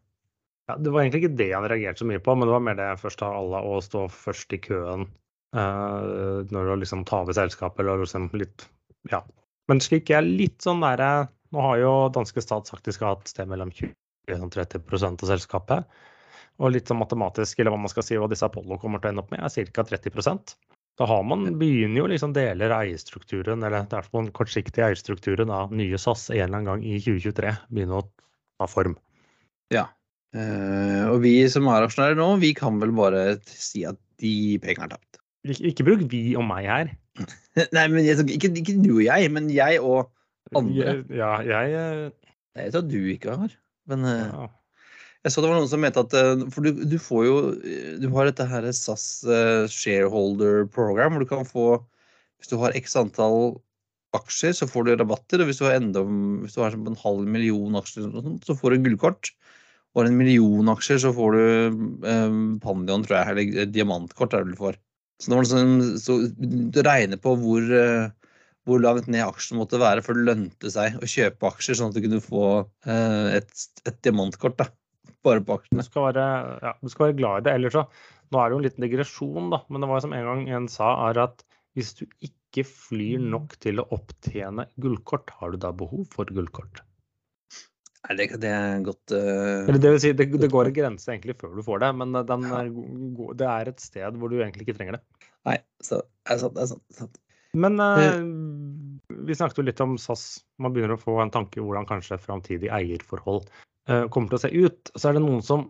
Ja, 0.68 0.76
Det 0.76 0.92
var 0.92 1.04
egentlig 1.04 1.24
ikke 1.24 1.38
det 1.38 1.52
han 1.54 1.68
reagerte 1.70 2.02
så 2.02 2.10
mye 2.10 2.22
på, 2.22 2.34
men 2.34 2.50
det 2.50 2.56
var 2.56 2.66
mer 2.66 2.80
det 2.80 2.90
først 3.00 3.22
av 3.24 3.38
alle 3.38 3.62
å 3.64 3.78
stå 3.84 4.08
først 4.12 4.58
i 4.58 4.62
køen 4.68 5.08
når 5.56 6.66
du 6.68 6.72
liksom 6.82 7.06
tar 7.08 7.22
over 7.24 7.32
selskapet 7.32 7.80
eller 7.80 8.02
liksom 8.02 8.26
litt 8.36 8.66
Ja. 9.08 9.22
Men 9.64 9.80
slik 9.80 10.10
er 10.12 10.20
litt 10.20 10.60
sånn 10.60 10.82
derre 10.84 11.30
Nå 11.56 11.62
har 11.64 11.78
jo 11.80 11.92
danske 12.12 12.42
stat 12.44 12.68
sagt 12.68 12.84
de 12.84 12.92
skal 12.92 13.14
ha 13.14 13.16
et 13.16 13.32
sted 13.32 13.48
mellom 13.48 13.72
20 13.72 13.96
og 14.36 14.50
30% 14.52 15.24
av 15.24 15.30
selskapet. 15.30 15.86
Og 16.58 16.72
litt 16.74 16.90
sånn 16.90 16.98
matematisk, 16.98 17.60
eller 17.60 17.74
hva 17.74 17.82
man 17.84 17.92
skal 17.92 18.04
si, 18.06 18.16
hva 18.18 18.28
disse 18.30 18.46
Apollo 18.46 18.80
kommer 18.82 19.02
til 19.02 19.10
å 19.10 19.14
ende 19.14 19.22
opp 19.22 19.30
med, 19.34 19.44
er 19.46 19.70
ca. 19.70 19.84
30% 19.86 20.56
Da 20.98 21.06
har 21.06 21.20
man, 21.22 21.44
begynner 21.60 22.00
jo 22.00 22.08
liksom 22.10 22.32
deler 22.34 22.74
av 22.74 22.88
eierstrukturen, 22.88 23.62
eller 23.62 23.86
det 23.86 24.00
er 24.00 24.08
på 24.10 24.24
den 24.24 24.32
kortsiktige 24.34 24.88
eierstrukturen 24.88 25.52
av 25.54 25.74
nye 25.74 26.00
SAS 26.02 26.26
en 26.32 26.40
eller 26.40 26.58
annen 26.58 26.70
gang 26.72 26.82
i 26.82 26.98
2023 26.98 27.54
begynner 27.70 28.00
å 28.00 28.08
ta 28.58 28.66
form. 28.70 28.98
Ja. 29.74 29.86
Uh, 30.36 31.08
og 31.14 31.22
vi 31.22 31.36
som 31.48 31.70
er 31.70 31.86
aksjonærer 31.86 32.18
nå, 32.18 32.32
vi 32.42 32.50
kan 32.58 32.82
vel 32.82 32.90
bare 32.96 33.22
si 33.48 33.86
at 33.88 34.00
de 34.20 34.58
pengene 34.64 34.90
er 34.90 34.96
tapt. 34.96 35.22
Ikke, 35.46 35.86
bruk 35.86 36.02
vi 36.10 36.34
og 36.36 36.44
meg 36.48 36.66
her. 36.68 36.90
Nei, 37.76 37.86
men 37.92 38.02
jeg, 38.02 38.26
ikke, 38.34 38.50
ikke, 38.58 38.80
du 38.82 38.96
og 38.98 39.04
jeg, 39.06 39.30
men 39.32 39.48
jeg 39.54 39.78
og 39.78 40.10
andre. 40.58 40.98
Ja, 41.14 41.36
jeg 41.46 41.78
uh... 41.78 42.32
Jeg 42.58 42.74
tror 42.74 42.88
du 42.90 42.98
ikke 43.12 43.36
har, 43.38 43.52
men 43.86 44.02
uh... 44.02 44.26
ja. 44.26 44.46
Jeg 45.26 45.34
så 45.34 45.42
det 45.42 45.48
var 45.50 45.58
noen 45.58 45.70
som 45.70 45.80
mente 45.82 46.02
at 46.04 46.14
eh, 46.14 46.44
For 46.54 46.64
du, 46.64 46.84
du 46.86 46.98
får 47.02 47.24
jo 47.26 47.38
eh, 47.58 47.94
Du 48.02 48.06
har 48.14 48.28
dette 48.28 48.46
her 48.46 48.66
SAS 48.74 49.06
eh, 49.26 49.64
shareholder 49.72 50.68
program, 50.74 51.16
hvor 51.16 51.24
du 51.24 51.30
kan 51.30 51.48
få 51.48 51.64
Hvis 52.38 52.52
du 52.52 52.58
har 52.62 52.76
x 52.78 52.94
antall 53.00 53.58
aksjer, 54.16 54.54
så 54.56 54.68
får 54.70 54.86
du 54.86 54.92
rabatter. 54.96 55.42
Og 55.42 55.50
hvis 55.50 55.58
du 55.60 55.66
har, 55.66 55.74
enda, 55.76 56.00
hvis 56.40 56.54
du 56.54 56.62
har 56.62 56.72
en 56.72 56.94
halv 57.02 57.26
million 57.28 57.76
aksjer, 57.76 58.06
så 58.46 58.54
får 58.56 58.72
du 58.72 58.86
gullkort. 58.86 59.28
Og 59.92 60.06
en 60.06 60.16
million 60.16 60.70
aksjer, 60.72 61.02
så 61.02 61.10
får 61.12 61.34
du 61.34 61.42
eh, 62.08 62.38
Pandion, 62.62 63.04
tror 63.04 63.18
jeg, 63.18 63.34
eller 63.34 63.68
diamantkort. 63.74 64.32
er 64.32 64.46
det 64.46 64.54
du 64.54 64.62
får. 64.62 64.78
Så, 65.20 65.32
nå 65.32 65.42
liksom, 65.42 65.74
så 66.00 66.16
du 66.38 66.80
regner 66.86 67.20
på 67.20 67.34
hvor, 67.42 67.68
hvor 68.64 68.80
langt 68.86 69.10
ned 69.10 69.26
aksjen 69.26 69.58
måtte 69.60 69.82
være 69.82 70.06
før 70.06 70.16
det 70.16 70.28
lønte 70.30 70.72
seg 70.72 70.96
å 71.02 71.10
kjøpe 71.10 71.50
aksjer, 71.50 71.76
sånn 71.76 71.92
at 71.92 71.98
du 71.98 72.06
kunne 72.06 72.24
få 72.24 72.44
eh, 72.86 73.40
et, 73.42 73.66
et 73.84 74.00
diamantkort. 74.06 74.56
da 74.62 74.70
bare 75.26 75.42
på 75.44 75.58
aksjene. 75.58 75.82
Du 75.82 75.88
skal 75.88 76.08
være, 76.10 76.24
ja, 76.64 76.72
du 76.82 76.92
skal 76.92 77.08
være 77.08 77.18
glad 77.20 77.40
i 77.40 77.46
det. 77.48 77.58
Ellers 77.58 77.76
så 77.78 77.84
Nå 78.28 78.40
er 78.42 78.50
det 78.50 78.52
jo 78.52 78.58
en 78.60 78.66
liten 78.66 78.84
digresjon, 78.84 79.46
da, 79.54 79.62
men 79.72 79.80
det 79.80 79.88
var 79.88 80.02
som 80.04 80.12
en 80.12 80.26
gang 80.26 80.42
en 80.52 80.66
sa, 80.68 80.90
er 81.08 81.20
at 81.22 81.38
hvis 81.78 81.94
du 81.96 82.02
ikke 82.26 82.64
flyr 82.68 83.22
nok 83.24 83.54
til 83.64 83.80
å 83.80 83.86
opptjene 83.96 84.66
gullkort, 84.82 85.32
har 85.38 85.54
du 85.54 85.62
da 85.62 85.70
behov 85.72 86.02
for 86.12 86.28
gullkort? 86.28 86.82
Nei, 88.04 88.16
det, 88.18 88.26
det 88.42 88.50
er 88.52 88.84
godt 88.86 89.14
uh, 89.16 89.64
Eller 89.64 89.80
det 89.82 89.94
vil 89.94 90.02
si, 90.02 90.12
det, 90.16 90.28
det 90.40 90.50
går 90.52 90.68
en 90.68 90.76
grense 90.76 91.08
egentlig 91.10 91.38
før 91.40 91.56
du 91.56 91.64
får 91.64 91.80
det, 91.82 91.90
men 92.02 92.12
den 92.28 92.44
er, 92.60 92.68
det 93.40 93.48
er 93.48 93.72
et 93.72 93.80
sted 93.82 94.20
hvor 94.20 94.28
du 94.28 94.36
egentlig 94.38 94.68
ikke 94.68 94.76
trenger 94.76 94.98
det. 94.98 95.30
Nei, 95.48 95.56
så 95.80 96.02
det 96.04 96.36
er 96.36 96.42
sant. 96.44 96.54
Det 96.58 96.66
er 96.66 96.70
sant. 96.74 96.84
er 96.92 97.00
sant. 97.00 97.18
Men 97.58 97.80
uh, 97.80 98.20
vi 99.24 99.36
snakket 99.36 99.62
jo 99.62 99.66
litt 99.66 99.80
om 99.80 99.96
SAS. 100.00 100.42
Man 100.60 100.76
begynner 100.76 100.98
å 100.98 101.00
få 101.00 101.16
en 101.22 101.32
tanke 101.32 101.64
hvordan 101.64 101.88
kanskje 101.88 102.20
framtidig 102.20 102.68
eierforhold 102.76 103.48
kommer 104.12 104.32
til 104.32 104.38
å 104.38 104.42
se 104.42 104.52
ut. 104.52 104.90
Så 104.94 105.10
er 105.10 105.16
det 105.16 105.24
noen 105.24 105.44
som 105.44 105.68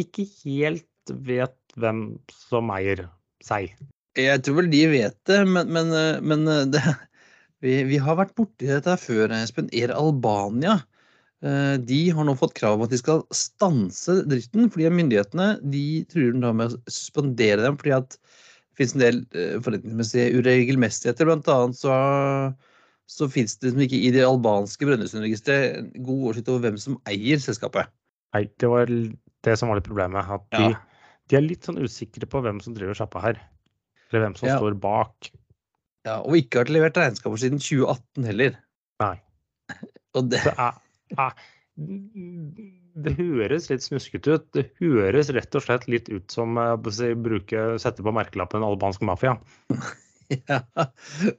ikke 0.00 0.26
helt 0.42 1.12
vet 1.26 1.58
hvem 1.80 2.04
som 2.32 2.70
eier 2.74 3.06
seg. 3.44 3.72
Jeg 4.18 4.42
tror 4.44 4.58
vel 4.60 4.70
de 4.72 4.82
vet 4.92 5.16
det, 5.28 5.38
men, 5.48 5.70
men, 5.72 5.92
uh, 5.94 6.20
men 6.20 6.44
uh, 6.48 6.64
det, 6.68 6.82
vi, 7.64 7.78
vi 7.88 8.00
har 8.02 8.18
vært 8.18 8.34
borti 8.38 8.68
dette 8.68 8.96
før, 9.00 9.32
Espen. 9.38 9.70
Air 9.72 9.94
Albania. 9.96 10.80
De 11.42 11.96
har 12.14 12.22
nå 12.22 12.36
fått 12.38 12.52
krav 12.54 12.76
om 12.76 12.84
at 12.84 12.92
de 12.92 13.00
skal 13.00 13.24
stanse 13.34 14.14
driften, 14.30 14.68
fordi 14.70 14.92
myndighetene 14.94 15.56
de 15.72 16.04
truer 16.06 16.36
da 16.38 16.52
med 16.54 16.70
å 16.70 16.76
suspendere 16.86 17.64
dem 17.64 17.74
fordi 17.80 17.96
at 17.96 18.14
det 18.72 18.78
finnes 18.78 18.94
en 18.94 19.02
del 19.02 19.18
eh, 19.36 19.56
forretningsmessige 19.60 20.38
uregelmessigheter. 20.38 21.26
Blant 21.28 21.50
annet 21.50 21.76
så, 21.76 21.96
så 23.12 23.28
finnes 23.30 23.54
det 23.60 23.68
liksom 23.70 23.82
ikke 23.84 24.00
i 24.08 24.10
det 24.14 24.22
albanske 24.26 24.86
Brønnøysundregisteret 24.88 25.92
god 26.00 26.22
oversikt 26.28 26.48
over 26.52 26.64
hvem 26.66 26.78
som 26.80 26.96
eier 27.10 27.40
selskapet. 27.42 27.90
Nei, 28.32 28.46
det 28.58 28.70
var 28.72 28.88
det 28.88 29.56
som 29.60 29.68
var 29.68 29.78
litt 29.80 29.88
problemet. 29.88 30.28
At 30.32 30.46
de, 30.56 30.70
Ja. 30.72 30.78
de 31.28 31.36
er 31.36 31.44
litt 31.44 31.66
sånn 31.68 31.80
usikre 31.82 32.28
på 32.30 32.40
hvem 32.44 32.60
som 32.64 32.74
driver 32.76 32.96
sjappa 32.96 33.20
her. 33.20 33.40
Eller 34.10 34.24
hvem 34.26 34.36
som 34.38 34.48
Ja. 34.48 34.58
står 34.58 34.78
bak. 34.80 35.30
Ja, 36.06 36.18
og 36.20 36.34
ikke 36.34 36.62
har 36.64 36.72
levert 36.72 36.96
regnskaper 36.98 37.38
siden 37.38 37.60
2018 37.62 38.24
heller. 38.26 38.56
Nei. 39.00 39.16
Og 40.16 40.28
det, 40.32 40.40
er, 40.50 40.72
er 41.16 41.32
Det 41.76 43.12
høres 43.16 43.68
litt 43.70 43.84
snuskete 43.84 44.34
ut. 44.36 44.48
Det 44.52 44.66
høres 44.80 45.30
rett 45.32 45.54
og 45.56 45.62
slett 45.64 45.86
litt 45.88 46.10
ut 46.12 46.30
som 46.34 46.58
eh, 46.60 46.74
å 46.74 47.14
bruke, 47.22 47.62
sette 47.80 48.04
på 48.04 48.12
merkelappen 48.12 48.64
albansk 48.66 49.00
mafia. 49.08 49.36
Ja, 50.50 50.58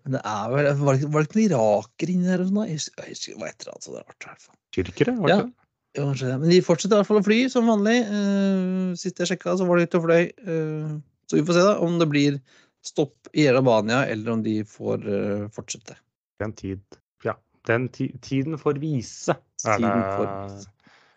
men 0.03 0.15
det 0.15 0.21
er 0.23 0.53
vel 0.53 0.69
Var 0.79 0.93
det, 0.93 1.01
ikke- 1.01 1.11
var 1.13 1.23
det 1.23 1.29
ikke 1.29 1.39
noen 1.39 1.49
irakere 1.49 2.13
inni 2.13 2.29
der 2.29 2.43
sånn? 2.47 2.61
Jeg 2.67 2.77
husker- 2.79 3.03
jeg 3.03 3.15
husker- 3.15 3.33
Det 3.33 3.41
var 3.41 3.47
et 3.51 3.61
eller 3.63 3.73
annet 3.73 3.87
så 3.87 3.91
det 3.93 3.99
er 4.01 4.07
rart. 4.07 4.23
i 4.23 4.29
hvert 4.31 4.45
fall. 4.47 4.57
Tyrkere, 4.77 5.15
var 5.19 5.27
det 5.27 5.37
Ja. 5.37 5.51
Ja, 5.93 6.05
det. 6.17 6.39
Men 6.41 6.49
de 6.49 6.61
fortsetter 6.65 6.95
i 6.95 6.99
hvert 7.03 7.07
fall 7.11 7.19
å 7.21 7.25
fly 7.27 7.39
som 7.53 7.67
vanlig. 7.69 7.99
Uh, 8.09 8.95
sist 8.97 9.19
jeg 9.21 9.27
sjekka, 9.29 9.53
så 9.59 9.67
var 9.69 9.77
de 9.77 9.83
ute 9.85 9.99
og 9.99 10.05
fløy. 10.07 10.23
Uh, 10.41 10.95
så 11.29 11.37
vi 11.37 11.43
får 11.45 11.53
se 11.59 11.65
da 11.67 11.73
om 11.85 11.99
det 12.01 12.07
blir 12.09 12.39
stopp 12.83 13.29
i 13.37 13.45
Albania, 13.47 13.99
eller 14.09 14.31
om 14.33 14.41
de 14.41 14.55
får 14.65 15.05
uh, 15.05 15.47
fortsette. 15.53 15.93
Den 16.41 16.51
tid 16.57 16.81
Ja, 17.23 17.35
den 17.69 17.89
ti, 17.93 18.09
tiden 18.25 18.57
får 18.57 18.79
vise. 18.81 19.35
Tiden 19.61 20.01
får 20.17 20.25
vise. 20.49 20.67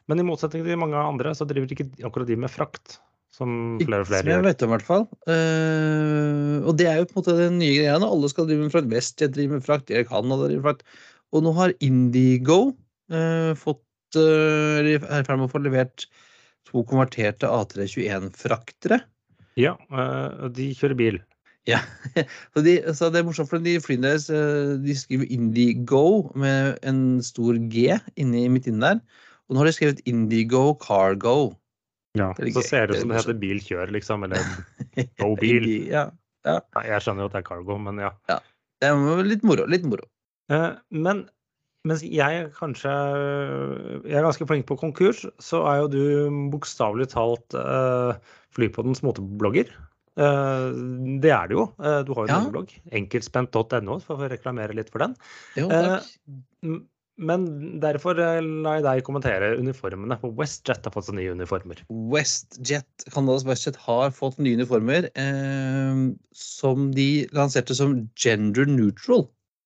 Men 0.06 0.20
i 0.20 0.22
motsetning 0.28 0.62
til 0.68 0.76
mange 0.78 0.94
andre, 1.00 1.32
så 1.34 1.48
driver 1.48 1.72
ikke 1.72 1.88
akkurat 2.04 2.28
de 2.28 2.36
med 2.36 2.50
frakt. 2.52 2.98
Som 3.36 3.50
flere 3.82 4.00
og 4.00 4.06
Ikke 4.06 4.08
som 4.08 4.12
flere 4.14 4.32
jeg 4.32 4.44
vet 4.46 4.62
om, 4.64 4.70
i 4.70 4.72
hvert 4.72 4.86
fall. 4.86 5.02
Uh, 5.28 6.64
og 6.64 6.76
det 6.80 6.86
er 6.88 7.00
jo 7.00 7.08
på 7.08 7.16
en 7.16 7.20
måte 7.20 7.36
den 7.36 7.58
nye 7.60 7.74
greia. 7.76 7.96
Alle 8.06 8.30
skal 8.32 8.48
drive 8.48 8.64
med 8.64 8.72
frakt. 8.72 8.88
WestJet 8.92 9.34
driver 9.34 9.58
med 9.58 9.66
frakt, 9.66 9.92
jeg 9.92 10.08
kan 10.08 10.30
driver 10.30 10.54
med 10.54 10.64
frakt. 10.64 10.86
Og 11.36 11.44
nå 11.44 11.52
har 11.58 11.74
Indigo 11.84 12.60
uh, 13.12 13.52
fått 13.60 14.16
uh, 14.16 14.78
er 14.80 14.88
i 14.94 14.96
ferd 15.02 15.34
med 15.34 15.48
å 15.48 15.52
få 15.52 15.60
levert 15.66 16.06
to 16.66 16.84
konverterte 16.88 17.50
A321-fraktere. 17.50 19.02
Ja, 19.56 19.76
og 19.88 20.50
de 20.56 20.72
kjører 20.76 20.96
bil. 20.98 21.20
Ja, 21.68 21.78
så, 22.52 22.62
de, 22.64 22.74
så 22.96 23.08
det 23.12 23.20
er 23.20 23.28
morsomt, 23.28 23.48
for 23.48 23.62
de 23.62 23.76
flyene 23.80 24.10
deres 24.10 24.26
de 24.82 24.96
skriver 24.98 25.30
Indigo 25.32 26.32
med 26.36 26.76
en 26.86 27.22
stor 27.24 27.56
G 27.72 27.94
inni 28.20 28.44
midt 28.52 28.68
inne 28.72 28.96
der. 28.96 29.22
Og 29.46 29.54
nå 29.54 29.62
har 29.62 29.70
de 29.70 29.76
skrevet 29.76 30.02
Indigo 30.10 30.74
Cargo. 30.82 31.54
Ja, 32.16 32.30
er 32.38 32.50
så 32.54 32.62
ser 32.64 32.86
det 32.88 32.96
er 32.96 32.98
ut 32.98 33.02
som 33.04 33.12
det 33.14 33.20
heter 33.20 33.38
bil 33.42 33.62
kjør, 33.62 33.92
liksom. 33.94 34.26
Eller 34.26 34.42
Go 35.22 35.34
bil. 35.40 35.66
ja, 35.90 36.08
Ja, 36.46 36.60
Nei, 36.76 36.84
jeg 36.88 37.02
skjønner 37.04 37.26
jo 37.26 37.30
at 37.30 37.34
det 37.38 37.40
er 37.42 37.48
cargo, 37.48 37.78
men 37.82 37.98
ja. 38.02 38.12
ja. 38.30 38.38
det 38.82 38.90
er 38.92 39.26
litt 39.26 39.42
moro. 39.46 39.64
Litt 39.70 39.86
moro. 39.88 40.06
Eh, 40.52 40.76
Men 40.94 41.24
mens 41.86 42.02
jeg 42.02 42.48
kanskje 42.56 42.90
Jeg 44.06 44.16
er 44.18 44.24
ganske 44.26 44.46
flink 44.46 44.66
på 44.66 44.76
konkurs, 44.78 45.24
så 45.42 45.60
er 45.70 45.80
jo 45.84 45.90
du 45.90 46.00
bokstavelig 46.54 47.08
talt 47.12 47.54
eh, 47.58 48.16
Flypodens 48.56 49.02
moteblogger. 49.06 49.70
Eh, 50.16 50.68
det 51.22 51.32
er 51.34 51.50
det 51.50 51.58
jo. 51.58 51.66
Eh, 51.82 52.00
du 52.08 52.14
har 52.16 52.26
jo 52.30 52.36
en 52.38 52.50
blogg. 52.54 52.72
Enkeltspent.no, 52.96 53.98
for 54.06 54.22
å 54.22 54.30
reklamere 54.32 54.74
litt 54.78 54.90
for 54.94 55.04
den. 55.04 55.16
Jo, 55.58 55.66
Eh, 55.70 55.96
takk. 55.98 56.86
Men 57.16 57.46
derfor 57.80 58.18
eh, 58.20 58.42
la 58.44 58.74
jeg 58.76 58.84
deg 58.84 59.04
kommentere 59.06 59.54
uniformene, 59.56 60.18
for 60.20 60.34
WestJet 60.36 60.84
har 60.84 60.92
fått 60.92 61.06
seg 61.08 61.16
nye 61.16 61.32
uniformer. 61.32 61.78
WestJet, 62.12 63.06
Canadas 63.14 63.46
WestJet 63.48 63.78
har 63.86 64.12
fått 64.12 64.36
nye 64.42 64.58
uniformer 64.58 65.08
eh, 65.16 66.02
som 66.36 66.90
de 66.96 67.08
lanserte 67.36 67.76
som 67.78 68.02
gender 68.20 68.68
neutral. 68.68 69.24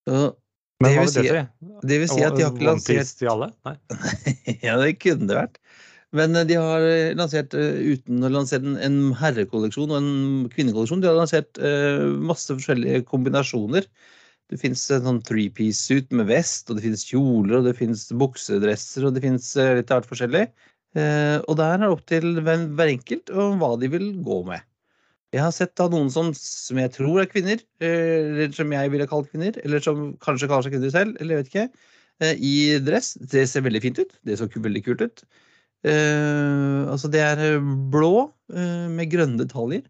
Uh, 0.08 0.30
Det 0.80 0.94
vil 0.94 1.02
det 1.04 1.12
si- 1.12 1.26
si? 1.28 1.40
det 1.90 1.98
vil 2.00 2.08
si 2.08 2.22
at 2.24 2.38
de 2.38 2.46
har 2.46 2.54
ikke 2.54 2.68
lansert 2.70 3.10
til 3.18 3.28
alle? 3.34 3.50
Nei. 3.66 3.74
Ja, 4.64 4.78
det 4.80 4.94
kunne 5.02 5.26
det 5.28 5.36
vært. 5.42 5.58
Men 6.16 6.34
eh, 6.38 6.46
de 6.48 6.56
har 6.58 6.86
eh, 6.86 7.10
lansert, 7.18 7.52
uten 7.54 8.22
å 8.26 8.30
lansere 8.32 8.62
en, 8.66 8.78
en 8.78 9.00
herrekolleksjon 9.18 9.90
og 9.92 9.98
en 9.98 10.48
kvinnekolleksjon, 10.54 11.02
de 11.02 11.10
har 11.10 11.18
lansert 11.18 11.58
eh, 11.58 12.06
masse 12.30 12.48
forskjellige 12.54 13.04
kombinasjoner. 13.10 13.90
Det 14.50 14.58
fins 14.58 14.82
en 14.90 15.04
sånn 15.06 15.20
three-piece-suit 15.26 16.10
med 16.16 16.26
vest, 16.30 16.70
og 16.70 16.78
det 16.78 16.88
fins 16.88 17.04
kjoler, 17.06 17.60
og 17.60 17.68
det 17.68 17.76
fins 17.78 18.08
buksedresser, 18.18 19.06
og 19.06 19.14
det 19.14 19.22
fins 19.22 19.52
litt 19.78 19.92
av 19.92 20.00
hvert 20.00 20.10
forskjellig. 20.10 20.48
Eh, 20.98 21.36
og 21.46 21.54
der 21.60 21.76
er 21.76 21.84
det 21.84 21.90
opp 21.94 22.02
til 22.10 22.40
hver, 22.42 22.88
enkelt 22.88 23.30
og 23.30 23.60
hva 23.60 23.76
de 23.78 23.90
vil 23.92 24.08
gå 24.26 24.40
med. 24.48 24.64
Jeg 25.30 25.44
har 25.44 25.52
sett 25.54 25.76
da 25.78 25.86
noen 25.92 26.08
som, 26.10 26.32
som 26.34 26.80
jeg 26.82 26.90
tror 26.96 27.20
er 27.22 27.30
kvinner, 27.30 27.62
eh, 27.78 28.16
eller 28.32 28.56
som 28.56 28.74
jeg 28.74 28.90
ville 28.90 29.06
kalt 29.10 29.30
kvinner, 29.30 29.54
eller 29.62 29.84
som 29.84 30.10
kanskje 30.24 30.50
kaller 30.50 30.66
seg 30.66 30.74
kvinner 30.74 30.94
selv, 30.96 31.20
eller 31.20 31.36
jeg 31.36 31.44
vet 31.44 31.52
ikke, 31.52 31.86
eh, 32.26 32.34
i 32.34 32.56
dress. 32.82 33.12
Det 33.22 33.46
ser 33.46 33.62
veldig 33.66 33.84
fint 33.86 34.02
ut. 34.02 34.18
Det 34.26 34.40
så 34.40 34.50
veldig 34.50 34.84
kult 34.88 35.06
ut. 35.06 35.24
Eh, 35.86 36.80
altså 36.90 37.08
det 37.08 37.22
er 37.24 37.40
eh, 37.46 37.70
blå 37.92 38.26
eh, 38.52 38.88
med 38.92 39.12
grønne 39.12 39.40
detaljer. 39.40 39.86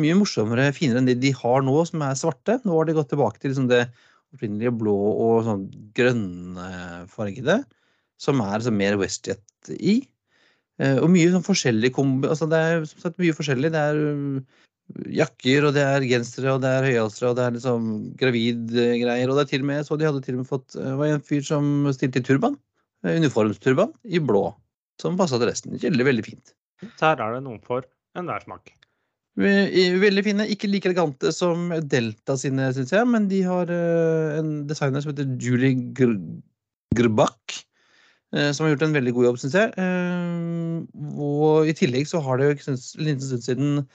Mye 0.00 0.14
morsommere, 0.16 0.70
finere 0.76 1.00
enn 1.02 1.08
de 1.10 1.16
de 1.18 1.32
har 1.34 1.64
nå, 1.66 1.74
som 1.88 2.04
er 2.06 2.16
svarte. 2.18 2.60
Nå 2.64 2.76
har 2.76 2.86
de 2.86 2.94
gått 2.96 3.10
tilbake 3.12 3.42
til 3.42 3.52
liksom 3.52 3.66
det 3.70 3.82
opprinnelige 4.30 4.72
blå 4.78 4.94
og 4.94 5.44
sånn 5.48 5.66
grønnfargede, 5.98 7.58
som 8.20 8.40
er 8.44 8.60
liksom 8.60 8.78
mer 8.78 8.98
WestJet 9.00 9.72
i. 9.74 10.00
Eh, 10.80 10.96
og 11.02 11.10
mye 11.12 11.30
sånn 11.34 11.44
forskjellig 11.44 11.92
kombi... 11.96 12.30
Altså 12.30 12.48
det 12.50 12.60
er 12.60 12.84
som 12.88 13.04
sagt 13.04 13.20
mye 13.20 13.36
forskjellig. 13.36 13.72
Det 13.74 13.82
er 13.90 14.00
uh, 14.00 14.60
jakker, 15.20 15.66
og 15.68 15.76
det 15.76 15.84
er 15.84 16.08
gensere, 16.08 16.54
og 16.54 16.64
det 16.64 16.72
er 16.72 16.88
høyhalsere, 16.88 17.32
og 17.32 17.38
det 17.38 17.44
er 17.44 17.56
liksom 17.58 17.90
gravidgreier. 18.20 19.28
Og 19.28 19.36
det 19.36 19.44
er 19.44 19.52
til 19.52 19.66
og 19.66 19.70
med 19.72 19.86
så 19.88 20.00
de 20.00 20.08
hadde 20.08 20.24
til 20.24 20.38
og 20.38 20.42
med 20.44 20.50
fått 20.50 20.78
Det 20.78 20.96
var 21.02 21.14
en 21.14 21.28
fyr 21.32 21.44
som 21.46 21.70
stilte 21.96 22.22
i 22.22 22.26
turban. 22.30 22.56
eh, 23.04 23.18
Uniformsturban 23.20 23.92
i 24.04 24.22
blå. 24.22 24.48
Som 25.00 25.20
passa 25.20 25.40
til 25.40 25.50
resten. 25.50 25.76
Veldig, 25.80 26.06
veldig 26.06 26.26
fint. 26.26 26.54
Så 26.96 27.10
her 27.10 27.20
er 27.20 27.36
det 27.36 27.44
noen 27.44 27.60
for 27.64 27.84
enhver 28.16 28.44
smak. 28.44 28.72
Veldig 29.40 30.22
fine. 30.26 30.44
Ikke 30.52 30.68
like 30.68 30.90
elegante 30.90 31.30
som 31.32 31.70
Delta 31.88 32.36
sine, 32.36 32.68
syns 32.76 32.92
jeg, 32.92 33.08
men 33.08 33.28
de 33.30 33.40
har 33.46 33.70
eh, 33.72 34.38
en 34.40 34.50
designer 34.68 35.00
som 35.00 35.12
heter 35.14 35.30
Julie 35.40 35.92
Gr 35.96 36.16
Grbach. 36.96 37.60
eh, 38.34 38.50
Som 38.52 38.66
har 38.66 38.74
gjort 38.74 38.84
en 38.88 38.96
veldig 38.98 39.14
god 39.16 39.28
jobb, 39.30 39.38
syns 39.40 39.56
jeg. 39.56 39.72
Eh, 39.80 41.06
Og 41.24 41.70
i 41.70 41.76
tillegg 41.76 42.08
så 42.10 42.20
har 42.24 42.40
det 42.40 42.48
jo 42.50 42.72
en 42.74 42.80
liten 43.06 43.24
stund 43.24 43.46
siden 43.46 43.86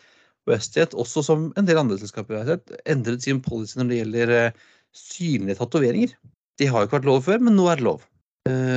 WestJet, 0.49 0.93
også 0.93 1.23
som 1.25 1.45
en 1.57 1.65
del 1.67 1.77
andre 1.81 1.97
selskaper 1.97 2.37
har 2.39 2.49
sett, 2.49 2.73
endret 2.85 3.25
sin 3.25 3.41
policy 3.41 3.79
når 3.79 3.87
det 3.89 3.99
gjelder 3.99 4.33
synlige 4.95 5.57
tatoveringer. 5.57 6.13
De 6.61 6.67
har 6.69 6.81
jo 6.81 6.87
ikke 6.87 6.99
vært 6.99 7.09
lov 7.09 7.23
før, 7.25 7.41
men 7.41 7.57
nå 7.57 7.65
er 7.71 7.81
det 7.81 7.87
lov. 7.87 8.05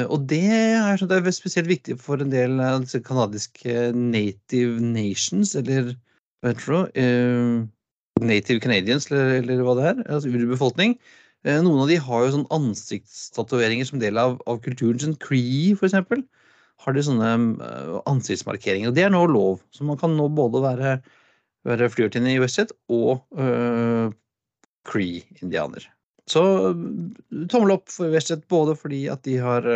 Og 0.08 0.22
det 0.30 0.40
er, 0.48 0.96
sånn, 0.96 1.10
det 1.10 1.18
er 1.20 1.34
spesielt 1.36 1.68
viktig 1.68 1.98
for 2.00 2.24
en 2.24 2.32
del 2.32 2.56
kanadiske 3.04 3.90
native 3.92 4.80
nations, 4.80 5.52
eller 5.60 5.92
hva 6.42 6.52
heter 6.52 6.74
det? 6.74 7.02
Eh, 7.02 8.26
native 8.28 8.62
Canadians, 8.62 9.08
eller, 9.10 9.38
eller 9.42 9.64
hva 9.66 9.74
det 9.78 9.86
er. 9.90 10.02
Altså 10.06 10.30
urbefolkning. 10.30 10.96
Eh, 11.46 11.58
noen 11.64 11.82
av 11.82 11.90
de 11.90 11.98
har 12.02 12.24
jo 12.24 12.34
sånn 12.36 12.50
ansiktstatoveringer 12.54 13.88
som 13.88 14.02
del 14.02 14.18
av, 14.20 14.38
av 14.50 14.60
kulturen 14.62 15.00
sin. 15.02 15.16
Cree, 15.22 15.74
for 15.78 15.88
eksempel, 15.88 16.22
har 16.84 16.94
de 16.94 17.04
sånne 17.06 17.32
eh, 17.66 17.94
ansiktsmarkeringer. 18.10 18.92
Og 18.92 18.98
det 18.98 19.06
er 19.06 19.14
nå 19.14 19.24
lov. 19.30 19.62
Så 19.74 19.86
man 19.86 19.98
kan 20.00 20.14
nå 20.18 20.28
både 20.38 20.62
være, 20.62 20.96
være 21.68 21.90
flyvertinne 21.94 22.36
i 22.36 22.42
Westset 22.42 22.74
og 22.92 23.24
Cree-indianer. 24.88 25.88
Så 26.28 26.42
tommel 27.48 27.74
opp 27.74 27.88
for 27.90 28.12
Westset, 28.12 28.44
både 28.52 28.76
fordi 28.78 29.06
at 29.10 29.24
de 29.26 29.38
har 29.42 29.66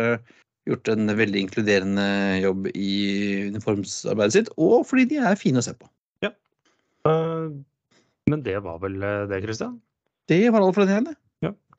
gjort 0.69 0.87
en 0.93 1.11
veldig 1.17 1.41
inkluderende 1.43 2.05
jobb 2.39 2.69
i 2.71 2.91
uniformsarbeidet 3.51 4.35
sitt, 4.37 4.53
og 4.55 4.85
fordi 4.87 5.09
de 5.11 5.19
er 5.19 5.39
fine 5.39 5.59
å 5.59 5.65
se 5.65 5.73
på. 5.75 5.89
Eh, 7.07 7.49
Men 8.31 8.43
det 8.43 8.59
var 8.63 8.79
vel 8.83 9.01
eh, 9.03 9.25
det, 9.31 9.41
Christian? 9.43 9.81
Det 10.29 10.45
var 10.53 10.63
alt 10.63 10.77
for 10.77 10.85
denne 10.87 11.01
gangen. 11.01 11.19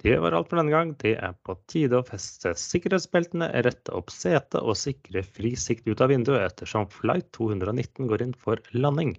Det 0.05 0.19
var 0.21 0.35
alt 0.37 0.51
for 0.51 0.61
denne 0.61 0.75
gang. 0.75 0.91
Det 1.01 1.15
er 1.17 1.33
på 1.47 1.55
tide 1.71 1.97
å 1.97 2.05
feste 2.05 2.51
sikkerhetsbeltene, 2.61 3.47
rette 3.65 3.95
opp 3.97 4.11
setet 4.13 4.59
og 4.61 4.77
sikre 4.77 5.23
fri 5.25 5.55
sikt 5.57 5.87
ut 5.89 6.03
av 6.05 6.11
vinduet 6.13 6.43
ettersom 6.45 6.91
flight 6.93 7.31
219 7.33 8.11
går 8.11 8.27
inn 8.27 8.35
for 8.37 8.61
landing. 8.77 9.15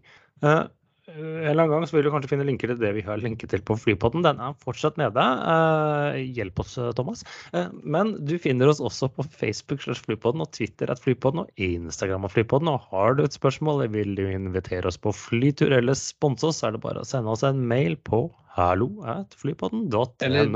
Eh, 1.07 1.17
en 1.19 1.45
eller 1.51 1.63
annen 1.63 1.69
gang 1.75 1.83
så 1.85 1.95
vil 1.97 2.05
du 2.07 2.11
kanskje 2.13 2.31
finne 2.31 2.45
linker 2.47 2.71
til 2.71 2.79
det 2.81 2.89
vi 2.97 3.03
har 3.05 3.19
linket 3.21 3.51
til 3.53 3.61
på 3.65 3.75
flypodden. 3.77 4.23
Den 4.25 4.39
er 4.41 4.55
fortsatt 4.63 4.97
nede. 4.97 5.21
Eh, 5.21 6.21
hjelp 6.37 6.61
oss, 6.63 6.73
Thomas. 6.97 7.21
Eh, 7.53 7.67
men 7.83 8.15
du 8.25 8.33
finner 8.41 8.71
oss 8.71 8.81
også 8.81 9.11
på 9.13 9.25
Facebook 9.29 9.83
slash 9.85 10.01
flypodden 10.07 10.41
og 10.41 10.49
Twitter 10.55 10.89
at 10.89 11.01
flypodden 11.03 11.43
og 11.43 11.51
Instagram 11.61 12.25
at 12.25 12.33
flypodden. 12.33 12.71
Og 12.73 12.87
har 12.89 13.13
du 13.19 13.23
et 13.27 13.37
spørsmål 13.37 13.83
eller 13.85 13.93
vil 13.93 14.15
du 14.17 14.23
invitere 14.31 14.89
oss 14.89 14.97
på 14.97 15.13
flytur 15.13 15.75
eller 15.77 15.93
sponse 15.99 16.49
oss, 16.49 16.63
så 16.63 16.69
er 16.71 16.77
det 16.79 16.81
bare 16.87 17.03
å 17.05 17.07
sende 17.09 17.29
oss 17.35 17.45
en 17.45 17.61
mail 17.69 17.97
på 17.97 18.25
hallo 18.57 18.89
at 19.05 19.35
flypodden.no. 19.37 20.07
Eller- 20.25 20.49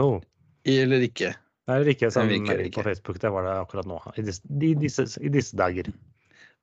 Eller 0.66 1.06
ikke. 1.06 1.36
Eller 1.70 1.94
ikke 1.94 2.10
send 2.12 2.32
melding 2.58 2.74
på. 2.74 2.84
Facebook. 2.90 3.20
Det 3.22 3.30
var 3.32 3.44
det 3.46 3.54
akkurat 3.62 3.86
nå. 3.86 4.00
I 4.18 4.22
disse, 4.26 4.42
i 4.50 4.74
disse, 4.74 5.06
i 5.22 5.30
disse 5.30 5.56
dager. 5.56 5.92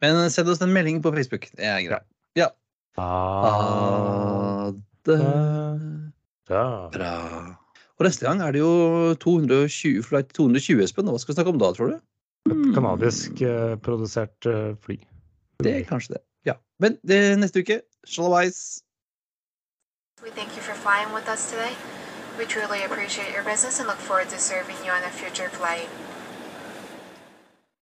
Men 0.03 0.29
send 0.31 0.49
oss 0.51 0.61
en 0.61 0.73
melding 0.75 0.99
på 1.05 1.13
Facebook. 1.15 1.47
Det 1.55 1.65
er 1.65 1.81
greit. 1.87 2.03
Ah, 2.03 2.51
Ha 2.97 4.73
det 5.07 5.19
bra. 6.49 7.15
Og 7.97 8.05
neste 8.05 8.27
gang 8.27 8.43
er 8.45 8.53
det 8.53 8.61
jo 8.61 9.15
220 9.21 10.03
flight 10.05 10.33
220, 10.37 10.83
Espen. 10.85 11.09
Hva 11.09 11.21
skal 11.21 11.33
vi 11.33 11.37
snakke 11.39 11.55
om 11.55 11.61
da, 11.61 11.73
tror 11.77 11.93
du? 11.95 11.99
Et 12.53 12.75
kanadisk 12.77 13.41
eh, 13.43 13.77
produsert 13.83 14.47
eh, 14.47 14.75
fly. 14.85 14.99
Det 15.65 15.73
er 15.73 15.87
kanskje 15.89 16.17
det. 16.17 16.23
Ja. 16.47 16.59
Men 16.79 16.99
det, 17.09 17.39
neste 17.41 17.65
uke, 17.65 17.81
shalawais. 18.07 18.83
We 20.23 20.31
thank 20.31 20.57
you 20.57 20.63
for 20.63 20.75
flying 20.75 21.13
with 21.15 21.29
us 21.29 21.51
today. 21.51 21.73
We 22.39 22.45
truly 22.45 22.85
appreciate 22.85 23.33
your 23.33 23.45
business 23.45 23.81
and 23.81 23.89
look 23.89 23.99
forward 23.99 24.29
to 24.29 24.39
serving 24.39 24.77
you 24.85 24.93
on 24.93 25.03
a 25.03 25.11
future 25.11 25.49
flight. 25.49 25.89